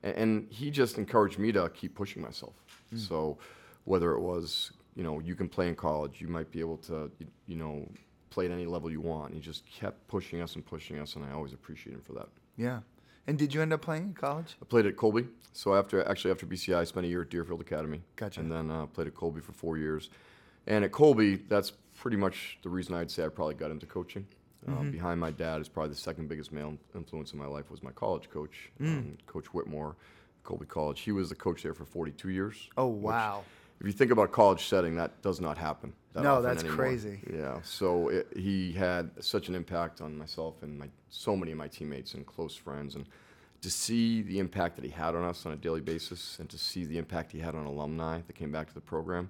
[0.03, 2.53] and, and he just encouraged me to keep pushing myself.
[2.93, 2.99] Mm.
[3.07, 3.37] So
[3.85, 7.11] whether it was you know you can play in college, you might be able to
[7.19, 7.87] you, you know
[8.29, 9.33] play at any level you want.
[9.33, 12.27] He just kept pushing us and pushing us, and I always appreciate him for that.
[12.57, 12.79] Yeah.
[13.27, 14.55] And did you end up playing in college?
[14.61, 15.27] I played at Colby.
[15.53, 18.01] So after actually after BC High, I spent a year at Deerfield Academy.
[18.15, 18.39] Gotcha.
[18.39, 20.09] And then uh, played at Colby for four years.
[20.65, 24.25] And at Colby, that's pretty much the reason I'd say I probably got into coaching.
[24.67, 24.77] Mm-hmm.
[24.79, 27.81] Um, behind my dad is probably the second biggest male influence in my life was
[27.83, 28.97] my college coach, Mm.
[28.97, 29.95] um, Coach Whitmore,
[30.43, 31.01] Colby College.
[31.01, 32.69] He was the coach there for 42 years.
[32.77, 33.43] Oh wow.
[33.79, 35.93] If you think about college setting, that does not happen.
[36.13, 36.77] That No, that's anymore.
[36.77, 37.19] crazy.
[37.31, 37.59] Yeah.
[37.63, 41.67] So it, he had such an impact on myself and my so many of my
[41.67, 43.05] teammates and close friends, and
[43.61, 46.57] to see the impact that he had on us on a daily basis, and to
[46.57, 49.29] see the impact he had on alumni that came back to the program,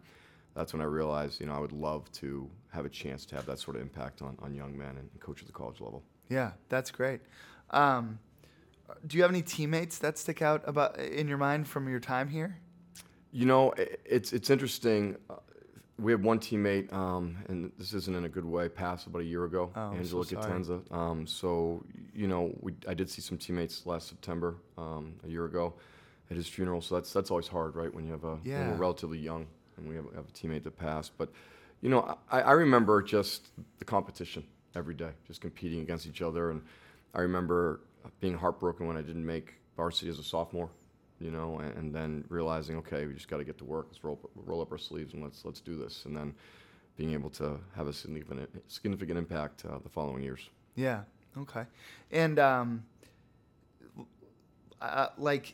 [0.53, 3.45] that's when I realized, you know, I would love to have a chance to have
[3.45, 6.03] that sort of impact on, on young men and coach at the college level.
[6.29, 7.21] Yeah, that's great.
[7.71, 8.19] Um,
[9.05, 12.29] do you have any teammates that stick out about in your mind from your time
[12.29, 12.57] here?
[13.31, 13.73] You know,
[14.05, 15.17] it's it's interesting.
[15.29, 15.35] Uh,
[15.99, 18.69] we had one teammate, um, and this isn't in a good way.
[18.69, 20.91] Passed about a year ago, Oh, I'm so Catenza.
[20.93, 25.45] Um, so you know, we I did see some teammates last September, um, a year
[25.45, 25.73] ago,
[26.29, 26.81] at his funeral.
[26.81, 27.93] So that's that's always hard, right?
[27.93, 29.47] When you have a when we're relatively young
[29.77, 31.17] and we have, have a teammate that passed.
[31.17, 31.31] But
[31.81, 33.49] you know, I, I remember just
[33.79, 34.43] the competition
[34.75, 36.61] every day, just competing against each other, and
[37.13, 37.81] I remember
[38.19, 40.69] being heartbroken when I didn't make varsity as a sophomore
[41.19, 43.87] you know, and, and then realizing, okay, we just got to get to work.
[43.89, 46.05] Let's roll, roll up our sleeves and let's let's do this.
[46.05, 46.33] And then
[46.95, 50.49] being able to have a significant significant impact uh, the following years.
[50.75, 51.01] Yeah.
[51.37, 51.63] Okay.
[52.11, 52.83] And um,
[54.81, 55.53] uh, like,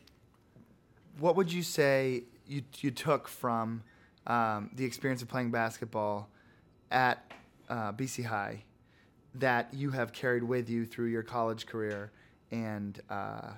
[1.19, 3.83] what would you say you you took from
[4.27, 6.29] um, the experience of playing basketball
[6.91, 7.31] at
[7.69, 8.63] uh, BC High
[9.35, 12.11] that you have carried with you through your college career
[12.51, 13.51] and uh,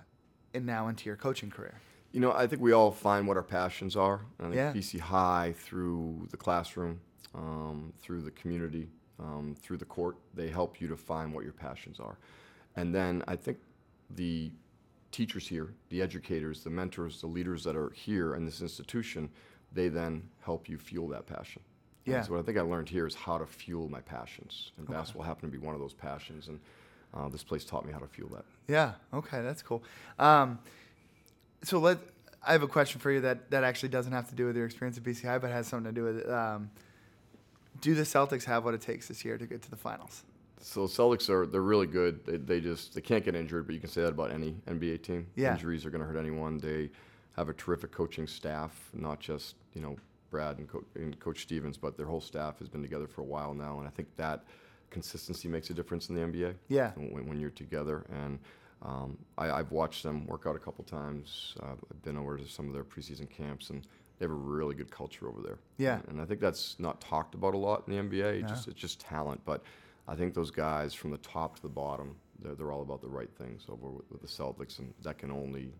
[0.53, 1.79] and now into your coaching career?
[2.15, 4.21] You know, I think we all find what our passions are.
[4.39, 4.71] And I think Yeah.
[4.71, 7.01] BC High through the classroom,
[7.33, 8.89] um, through the community,
[9.19, 12.17] um, through the court, they help you to find what your passions are.
[12.77, 13.57] And then I think
[14.09, 14.49] the
[15.11, 19.29] teachers here, the educators, the mentors, the leaders that are here in this institution,
[19.73, 21.61] they then help you fuel that passion.
[22.05, 22.21] And Yeah.
[22.21, 25.23] So what I think I learned here is how to fuel my passions, and basketball
[25.25, 26.61] happened to be one of those passions, and
[27.13, 28.45] uh, this place taught me how to fuel that.
[28.69, 28.93] Yeah.
[29.13, 29.83] Okay, that's cool.
[30.17, 30.59] Um,
[31.65, 31.97] so let
[32.45, 34.65] I have a question for you that that actually doesn't have to do with your
[34.65, 36.29] experience at BC High, but has something to do with it.
[36.29, 36.69] Um,
[37.81, 40.23] do the Celtics have what it takes this year to get to the finals?
[40.61, 42.25] So Celtics are they're really good.
[42.25, 45.03] They, they just they can't get injured, but you can say that about any NBA
[45.03, 45.27] team.
[45.35, 45.53] Yeah.
[45.53, 46.57] Injuries are going to hurt anyone.
[46.59, 46.89] They
[47.35, 49.97] have a terrific coaching staff, not just you know
[50.29, 53.25] Brad and, Co- and Coach Stevens, but their whole staff has been together for a
[53.25, 54.43] while now, and I think that
[54.89, 56.55] consistency makes a difference in the NBA.
[56.67, 56.91] Yeah.
[56.95, 58.39] When, when you're together, and
[58.85, 61.55] um, I, I've watched them work out a couple times.
[61.61, 63.81] Uh, I've been over to some of their preseason camps, and
[64.19, 65.57] they have a really good culture over there.
[65.77, 65.99] Yeah.
[66.07, 68.41] And I think that's not talked about a lot in the NBA.
[68.41, 68.47] No.
[68.47, 69.41] Just, it's just talent.
[69.43, 69.63] But
[70.07, 73.07] I think those guys from the top to the bottom, they're, they're all about the
[73.09, 75.73] right things over with, with the Celtics, and that can only,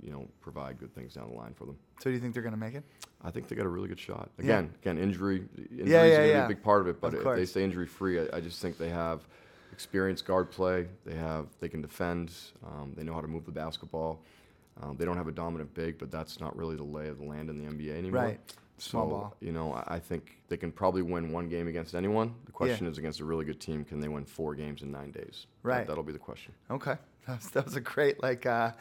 [0.00, 1.76] you know, provide good things down the line for them.
[2.00, 2.84] So do you think they're going to make it?
[3.22, 4.30] I think they got a really good shot.
[4.38, 4.44] Yeah.
[4.44, 6.40] Again, again, injury, injuries yeah, are going to yeah.
[6.40, 7.00] be a big part of it.
[7.00, 9.28] But Of if they stay injury free, I, I just think they have
[9.72, 10.86] experienced guard play.
[11.04, 12.32] They have, they can defend.
[12.64, 14.20] Um, they know how to move the basketball.
[14.82, 17.24] Um, they don't have a dominant big, but that's not really the lay of the
[17.24, 18.22] land in the NBA anymore.
[18.22, 18.40] Right.
[18.78, 19.36] Small so, ball.
[19.40, 22.32] you know, I, I think they can probably win one game against anyone.
[22.46, 25.10] The question is against a really good team, can they win four games in nine
[25.10, 25.46] days?
[25.64, 25.86] That- Right.
[25.86, 26.52] that'll be the question.
[26.70, 26.96] Okay.
[27.28, 28.72] That was, that was a great like uh,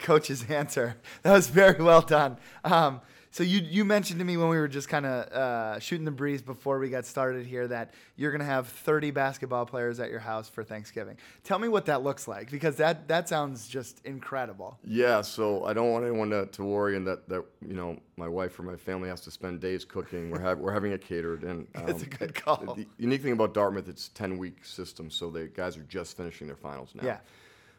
[0.00, 0.96] coach's answer.
[1.22, 2.38] That was very well done.
[2.64, 6.04] Um, so you you mentioned to me when we were just kind of uh, shooting
[6.04, 10.10] the breeze before we got started here that you're gonna have 30 basketball players at
[10.10, 11.16] your house for Thanksgiving.
[11.42, 14.78] Tell me what that looks like because that that sounds just incredible.
[14.84, 18.28] Yeah, so I don't want anyone to, to worry and that, that you know my
[18.28, 20.30] wife or my family has to spend days cooking.
[20.30, 22.74] We're have, we're having it catered, and um, That's a good call.
[22.76, 26.46] The unique thing about Dartmouth, it's ten week system, so the guys are just finishing
[26.46, 27.04] their finals now.
[27.04, 27.18] Yeah.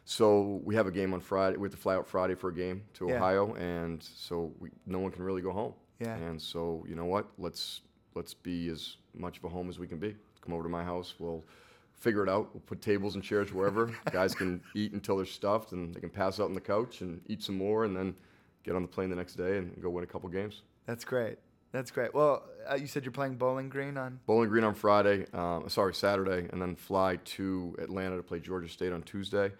[0.08, 1.56] So we have a game on Friday.
[1.56, 3.16] We have to fly out Friday for a game to Yeah.
[3.16, 5.74] Ohio, and so we, no one can really go home.
[5.98, 6.14] Yeah.
[6.14, 7.26] And so you know what?
[7.38, 7.80] Let's
[8.14, 10.14] let's be as much of a home as we can be.
[10.40, 11.14] Come over to my house.
[11.18, 11.44] We'll
[11.96, 12.50] figure it out.
[12.54, 13.90] We'll put tables and chairs wherever.
[14.12, 17.20] Guys can eat until they're stuffed, and they can pass out on the couch and
[17.26, 18.14] eat some more, and then
[18.62, 20.62] get on the plane the next day and go win a couple games.
[20.86, 21.38] That's great.
[21.72, 22.14] That's great.
[22.14, 24.20] Well, uh, you said you're playing Bowling Green on.
[24.26, 28.68] Bowling Green on Friday, um, sorry, Saturday, and then fly to Atlanta to play Georgia
[28.68, 29.50] State on Tuesday.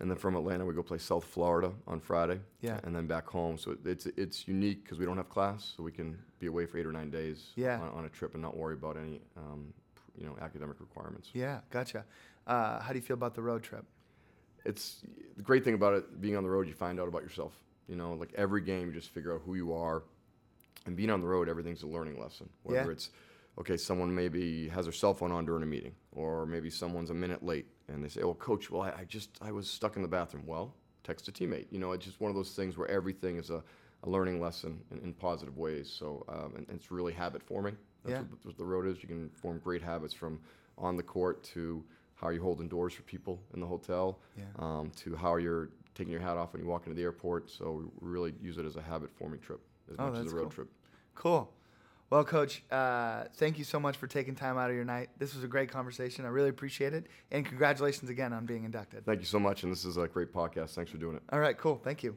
[0.00, 2.40] And then from Atlanta, we go play South Florida on Friday.
[2.60, 2.80] Yeah.
[2.82, 3.56] And then back home.
[3.58, 6.78] So it's it's unique because we don't have class, so we can be away for
[6.78, 7.80] eight or nine days Yeah.
[7.80, 9.72] on, on a trip and not worry about any um,
[10.18, 11.30] you know academic requirements.
[11.32, 12.04] Yeah, gotcha.
[12.46, 13.84] Uh, how do you feel about the road trip?
[14.64, 15.02] It's
[15.36, 16.66] the great thing about it being on the road.
[16.66, 17.52] You find out about yourself.
[17.88, 20.02] You know, like every game, you just figure out who you are.
[20.86, 22.48] And being on the road, everything's a learning lesson.
[22.62, 22.90] Whether Yeah.
[22.92, 23.10] it's
[23.58, 27.14] okay, someone maybe has their cell phone on during a meeting, or maybe someone's a
[27.14, 30.02] minute late, and they say, "Oh, coach, well, I, I just I was stuck in
[30.02, 31.66] the bathroom." Well, text a teammate.
[31.70, 33.62] You know, it's just one of those things where everything is a,
[34.04, 35.88] a learning lesson in, in positive ways.
[35.90, 37.76] So, um, and, and it's really habit forming.
[38.04, 38.20] That's Yeah.
[38.30, 39.02] what, what the road is.
[39.02, 40.40] You can form great habits from
[40.78, 44.44] on the court to how you hold doors for people in the hotel, Yeah.
[44.58, 47.50] um, to how you're taking your hat off when you walk into the airport.
[47.50, 49.60] So we really use it as a habit forming trip
[49.92, 50.50] as Oh, much as a road cool.
[50.50, 50.68] trip.
[51.14, 51.52] Cool.
[52.10, 55.08] Well, Coach, uh, thank you so much for taking time out of your night.
[55.18, 56.24] This was a great conversation.
[56.24, 57.06] I really appreciate it.
[57.30, 59.06] And congratulations again on being inducted.
[59.06, 60.70] Thank you so much, and this is a great podcast.
[60.74, 61.22] Thanks for doing it.
[61.32, 61.80] All right, cool.
[61.82, 62.16] Thank you.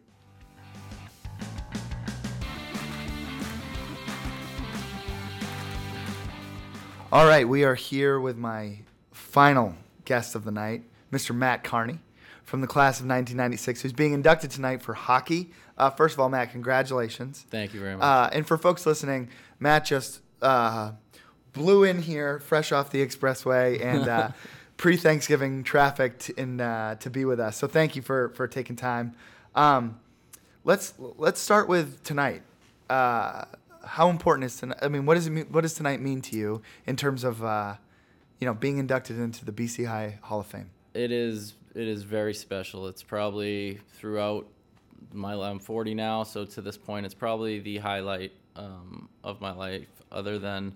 [7.09, 8.79] All right, we are here with my
[9.13, 11.33] final guest of the night, Mr.
[11.33, 11.99] Matt Carney
[12.43, 15.51] from the class of 1996, who's being inducted tonight for hockey.
[15.78, 17.45] Uh, first of all, Matt, congratulations.
[17.49, 18.03] Thank you very much.
[18.03, 20.91] Uh, and for folks listening, Matt just uh,
[21.53, 24.30] blew in here fresh off the expressway and uh,
[24.78, 27.57] pre-Thanksgiving traffic t- in, uh, to be with us.
[27.57, 29.13] So thank you for, for taking time.
[29.55, 29.99] Um,
[30.63, 32.43] let's let's start with tonight.
[32.89, 33.45] Uh,
[33.84, 34.78] how important is tonight?
[34.82, 37.43] I mean, what does it mean, what does tonight mean to you in terms of
[37.43, 37.75] uh,
[38.39, 40.69] you know being inducted into the BC High Hall of Fame?
[40.97, 42.88] it is it is very special.
[42.88, 44.47] It's probably throughout
[45.14, 49.51] my I'm 40 now, so to this point, it's probably the highlight um, of my
[49.51, 50.74] life, other than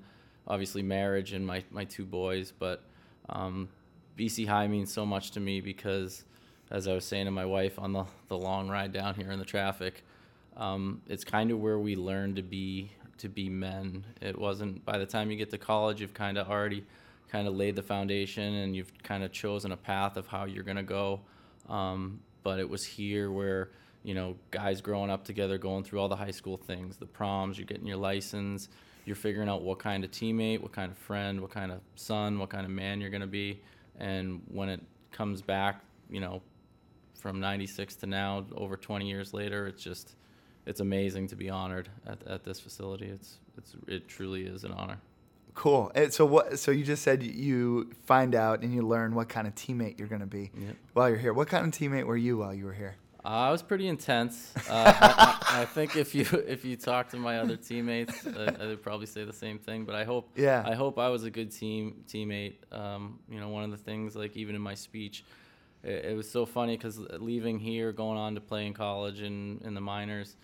[0.47, 2.51] obviously marriage and my my two boys.
[2.57, 2.83] But
[3.29, 3.69] um,
[4.17, 6.23] BC High means so much to me because,
[6.69, 9.39] as I was saying to my wife on the the long ride down here in
[9.39, 10.03] the traffic,
[10.57, 14.03] um, it's kind of where we learn to be to be men.
[14.21, 16.85] It wasn't by the time you get to college, you've kind of already
[17.31, 20.63] kind of laid the foundation and you've kind of chosen a path of how you're
[20.63, 21.21] gonna go.
[21.69, 23.69] Um, but it was here where
[24.03, 27.57] you know guys growing up together, going through all the high school things, the proms,
[27.57, 28.69] you're getting your license,
[29.05, 32.39] you're figuring out what kind of teammate, what kind of friend, what kind of son,
[32.39, 33.59] what kind of man you're gonna be,
[33.99, 34.81] and when it
[35.11, 36.41] comes back, you know,
[37.19, 40.15] from 96 to now over 20 years later it's just
[40.65, 44.71] it's amazing to be honored at, at this facility it's it's it truly is an
[44.71, 44.97] honor
[45.53, 45.91] Cool.
[45.95, 46.59] And so what?
[46.59, 50.07] So you just said you find out and you learn what kind of teammate you're
[50.07, 50.75] going to be Yep.
[50.93, 51.33] while you're here.
[51.33, 52.95] What kind of teammate were you while you were here?
[53.23, 57.09] Uh, i was pretty intense uh, I, I, I think if you if you talk
[57.09, 60.63] to my other teammates uh, they'd probably say the same thing but i hope Yeah.
[60.65, 64.15] i hope i was a good team teammate um, you know one of the things
[64.15, 65.23] like even in my speech
[65.83, 69.61] it, it was so funny because leaving here going on to play in college and
[69.63, 70.35] in the minors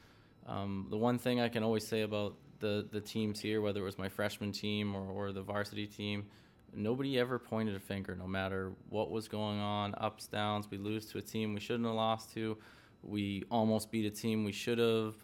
[0.48, 3.84] Um, the one thing I can always say about the, the teams here, whether it
[3.92, 6.26] was my freshman team or, or the varsity team,
[6.76, 10.68] nobody ever pointed a finger, no matter what was going on, ups, downs.
[10.70, 12.58] We lose to a team we shouldn't have lost to.
[13.04, 15.16] We almost beat a team we should have.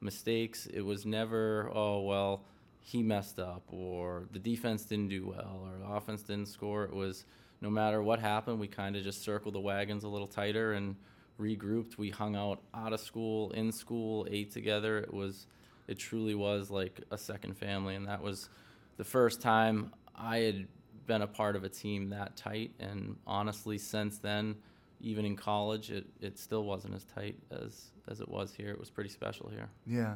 [0.00, 0.66] Mistakes.
[0.66, 2.44] It was never, oh, well,
[2.80, 6.84] he messed up, or the defense didn't do well, or the offense didn't score.
[6.84, 7.24] It was
[7.60, 10.96] no matter what happened, we kind of just circled the wagons a little tighter and
[11.40, 11.96] regrouped.
[11.96, 14.98] We hung out out of school, in school, ate together.
[14.98, 15.46] It was,
[15.86, 18.48] it truly was like a second family, and that was
[18.96, 20.66] the first time I had
[21.06, 22.72] been a part of a team that tight.
[22.80, 24.56] And honestly, since then,
[25.00, 28.70] even in college, it, it still wasn't as tight as as it was here.
[28.70, 29.68] It was pretty special here.
[29.86, 30.14] Yeah.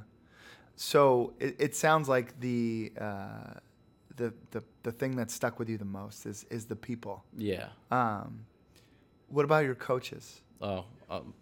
[0.76, 3.55] So it, it sounds like the, uh,
[4.16, 7.24] the the the thing that stuck with you the most is is the people.
[7.37, 7.68] Yeah.
[7.91, 8.47] Um,
[9.28, 10.43] what about your coaches?
[10.61, 10.84] Oh,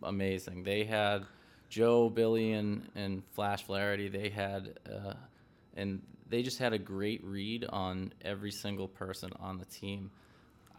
[0.02, 0.64] amazing!
[0.64, 1.24] They had
[1.68, 4.08] Joe, Billy, and and Flash Flaherty.
[4.08, 5.14] They had, uh,
[5.76, 10.10] and they just had a great read on every single person on the team.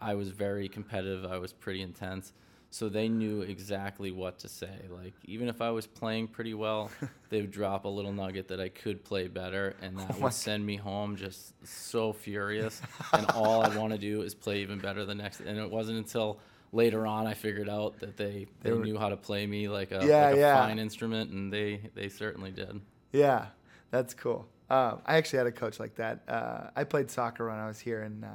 [0.00, 1.24] I was very competitive.
[1.30, 2.32] I was pretty intense,
[2.70, 4.76] so they knew exactly what to say.
[4.90, 6.90] Like even if I was playing pretty well,
[7.30, 10.32] they would drop a little nugget that I could play better, and that Oh would
[10.34, 12.82] send me home just so furious.
[13.14, 15.40] and all I'd want to do is play even better the next.
[15.40, 16.40] And it wasn't until
[16.72, 19.68] later on I figured out that they They they were- knew how to play me
[19.68, 20.66] like a, Yeah, like a yeah.
[20.66, 22.80] fine instrument, and they they certainly did.
[23.12, 23.46] Yeah,
[23.90, 24.46] that's cool.
[24.68, 26.22] Um, I actually had a coach like that.
[26.26, 28.28] Uh, I played soccer when I was here, and uh,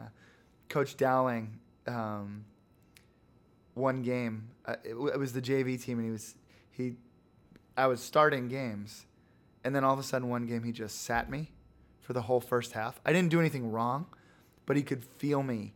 [0.70, 2.46] Coach Dowling, um,
[3.74, 6.36] one game, uh, it, it was the JV team, and he was
[6.72, 6.94] he,
[7.76, 9.06] I was starting games,
[9.64, 11.52] and then all of a sudden one game he just sat me
[12.00, 13.00] for the whole first half.
[13.06, 14.08] I didn't do anything wrong,
[14.66, 15.74] but he could feel me,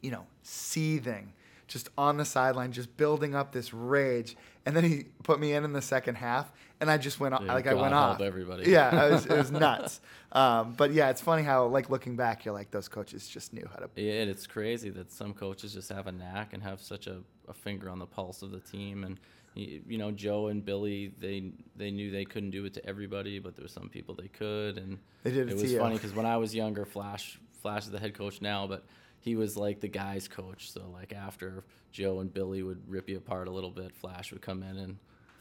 [0.00, 1.32] you know, seething,
[1.66, 4.36] just on the sideline, just building up this rage.
[4.66, 7.42] And then he put me in in the second half, and I just went off.
[7.44, 8.20] Yeah, like I went off.
[8.20, 8.70] everybody.
[8.70, 10.00] Yeah, it was, it was nuts.
[10.32, 13.66] Um, but yeah, it's funny how like looking back, you're like those coaches just knew
[13.70, 13.90] how to.
[13.96, 17.18] Yeah, and it's crazy that some coaches just have a knack and have such a,
[17.48, 19.04] a finger on the pulse of the team.
[19.04, 19.18] And
[19.54, 23.56] you know, Joe and Billy, they they knew they couldn't do it to everybody, but
[23.56, 24.78] there were some people they could.
[24.78, 25.78] And They did it it to was you.
[25.78, 28.84] funny because when I was younger, Flash Flash is the head coach now, but
[29.18, 30.70] he was like the guys coach.
[30.72, 34.40] So like after Joe and Billy would rip you apart a little bit, Flash would
[34.40, 34.96] come in and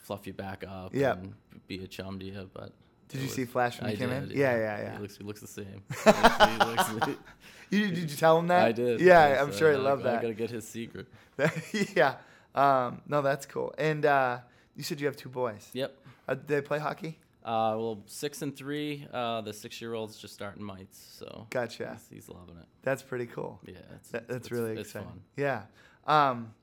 [0.10, 1.18] fluff you back up Yep.
[1.22, 1.34] and
[1.68, 2.50] be a chum to you.
[2.52, 2.72] But
[3.10, 4.38] Did you was- see Flash when I he came did, in?
[4.38, 4.94] Yeah, yeah, yeah.
[4.96, 5.84] He looks, he looks the same.
[6.04, 7.22] He looks- looks-
[7.70, 8.66] You, did you tell him that?
[8.66, 9.00] I did.
[9.02, 10.22] Yeah, I I'm sure he loved I that.
[10.24, 11.06] gotta get his secret.
[11.96, 12.16] yeah.
[12.56, 13.72] Um, no, that's cool.
[13.78, 14.40] And uh,
[14.76, 15.70] you said you have two boys.
[15.74, 15.96] Yep.
[16.28, 17.20] Uh, do they play hockey?
[17.46, 19.06] Uh, well, six and three.
[19.14, 21.92] Uh, the six-year-old's just starting mites, so Gotcha.
[22.10, 22.66] he's, he's loving it.
[22.82, 23.60] That's pretty cool.
[23.66, 25.08] Yeah, it's, That, that's it's- really it's exciting.
[25.10, 25.22] fun.
[25.38, 25.62] Yeah.
[26.08, 26.54] Um,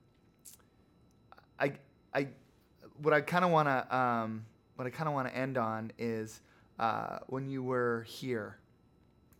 [1.61, 1.73] I,
[2.13, 2.29] I,
[3.03, 4.45] what I kind of want to, um,
[4.77, 6.41] what I kind of want to end on is
[6.79, 8.59] uh, when you were here,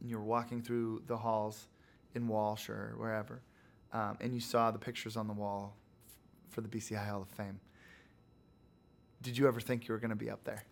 [0.01, 1.69] and you were walking through the halls
[2.15, 3.41] in Walsh or wherever,
[3.93, 5.77] um, and you saw the pictures on the wall
[6.07, 7.61] f- for the BC High Hall of Fame.
[9.23, 10.63] Did you ever think you were going to be up there?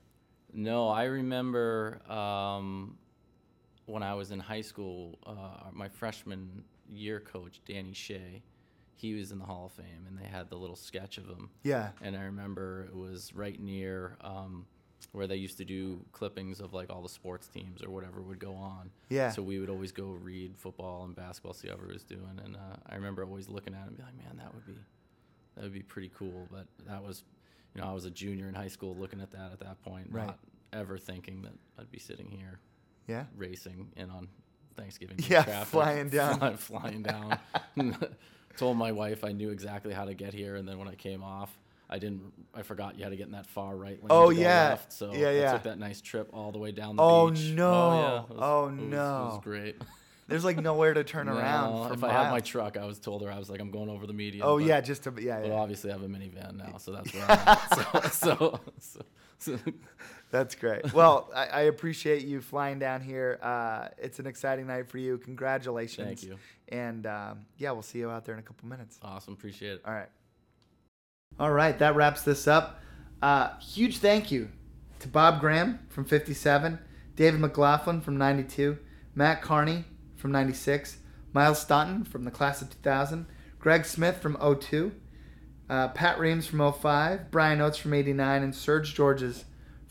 [0.52, 2.96] No, I remember um,
[3.86, 8.42] when I was in high school, uh, my freshman year coach, Danny Shea,
[8.96, 11.50] he was in the Hall of Fame, and they had the little sketch of him.
[11.62, 11.90] Yeah.
[12.02, 14.66] And I remember it was right near um,
[15.12, 18.38] where they used to do clippings of like all the sports teams or whatever would
[18.38, 18.90] go on.
[19.08, 19.30] Yeah.
[19.30, 22.76] So we would always go read football and basketball, see how was doing, and uh,
[22.88, 24.74] I remember always looking at it and be like, man, that would be
[25.56, 26.48] that would be pretty cool.
[26.50, 27.22] But that was,
[27.74, 30.08] you know, I was a junior in high school looking at that at that point,
[30.10, 30.26] Right.
[30.26, 30.38] not
[30.72, 32.58] ever thinking that I'd be sitting here
[33.06, 33.24] Yeah.
[33.36, 34.26] racing in on
[34.76, 35.18] Thanksgiving.
[35.28, 36.38] Yeah, traffic, flying down.
[36.56, 37.38] fly- flying down.
[38.56, 41.22] Told my wife I knew exactly how to get here, and then when I came
[41.24, 41.50] off,
[41.90, 42.22] I didn't.
[42.54, 44.06] I forgot you had to get in that far right lane.
[44.10, 44.70] Oh, yeah.
[44.70, 45.52] left, so Yeah, I yeah.
[45.52, 47.50] took that nice trip all the way down the Oh, beach.
[47.52, 47.72] no.
[47.72, 48.22] Oh yeah.
[48.22, 49.30] It was- Oh, it was- It no.
[49.32, 49.76] was great.
[50.28, 51.92] There's like nowhere to turn No, around.
[51.92, 54.06] If I had my truck, I was told her I was like, I'm going over
[54.06, 54.42] the median.
[54.46, 55.54] Oh but- yeah, just to yeah, But yeah.
[55.54, 58.12] obviously, I have a minivan now, so that's where I'm at.
[58.14, 59.00] So, so, so,
[59.38, 59.58] so
[60.34, 60.92] That's great.
[60.92, 63.38] Well, I, I appreciate you flying down here.
[63.40, 65.16] Uh, it's an exciting night for you.
[65.18, 66.08] Congratulations.
[66.08, 66.38] Thank you.
[66.68, 68.98] And um, yeah, we'll see you out there in a couple minutes.
[69.00, 69.34] awesome.
[69.34, 69.82] Appreciate it.
[69.86, 70.08] All right.
[71.38, 72.80] All right, that wraps this up.
[73.22, 74.48] Uh, huge thank you
[74.98, 76.80] to Bob Graham from 57,
[77.14, 78.76] David McLaughlin from 92,
[79.14, 79.84] Matt Carney
[80.16, 80.98] from 96,
[81.32, 83.26] Miles Staunton from the class of 2000,
[83.60, 84.92] Greg Smith from 02,
[85.70, 89.44] uh, Pat Reams from 05, Brian Oates from 89, and Serge Georges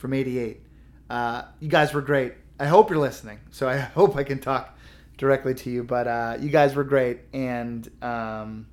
[0.04, 0.60] from 88.
[1.08, 2.34] Uh, you guys were great.
[2.60, 4.76] I hope you're listening, so I hope I can talk
[5.16, 5.82] directly to you.
[5.82, 8.66] But uh, you guys were great, and um,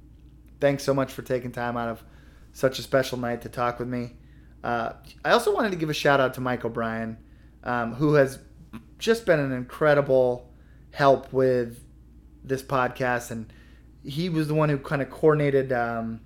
[0.60, 2.04] thanks so much for taking time out of
[2.52, 4.18] such a special night to talk with me.
[4.62, 4.92] Uh,
[5.24, 7.18] I also wanted to give a shout out to Mike O'Brien,
[7.64, 8.38] um, who has
[9.00, 10.52] just been an incredible
[10.92, 11.82] help with
[12.44, 13.54] this podcast, and
[14.04, 16.20] he was the one who kind of coordinated um,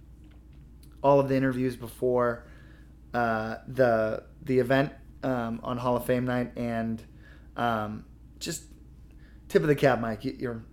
[1.03, 2.47] all of the interviews before
[3.13, 4.93] uh, the the event
[5.23, 7.01] um, on Hall of Fame night, and
[7.57, 8.05] um,
[8.39, 8.63] just
[9.49, 10.23] tip of the cap, Mike.
[10.25, 10.63] You- You're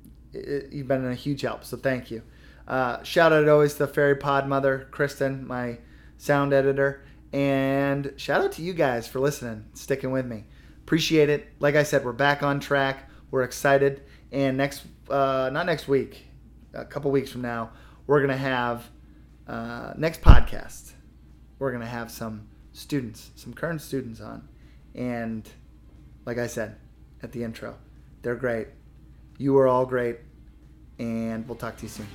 [0.70, 2.22] you've been a huge help, so thank you.
[2.66, 5.78] Uh, shout out always to Fairy Pod Mother, Kristen, my
[6.16, 10.44] sound editor, and shout out to you guys for listening, sticking with me.
[10.82, 11.48] Appreciate it.
[11.60, 13.08] Like I said, we're back on track.
[13.30, 16.26] We're excited, and next, uh, not next week,
[16.74, 17.72] a couple weeks from now,
[18.06, 18.88] we're gonna have
[19.46, 20.92] uh, next podcast.
[21.58, 24.48] We're gonna have some students, some current students on,
[24.94, 25.48] and
[26.24, 26.76] like I said
[27.22, 27.76] at the intro,
[28.22, 28.68] they're great.
[29.38, 30.18] You are all great,
[30.98, 32.06] and we'll talk to you soon.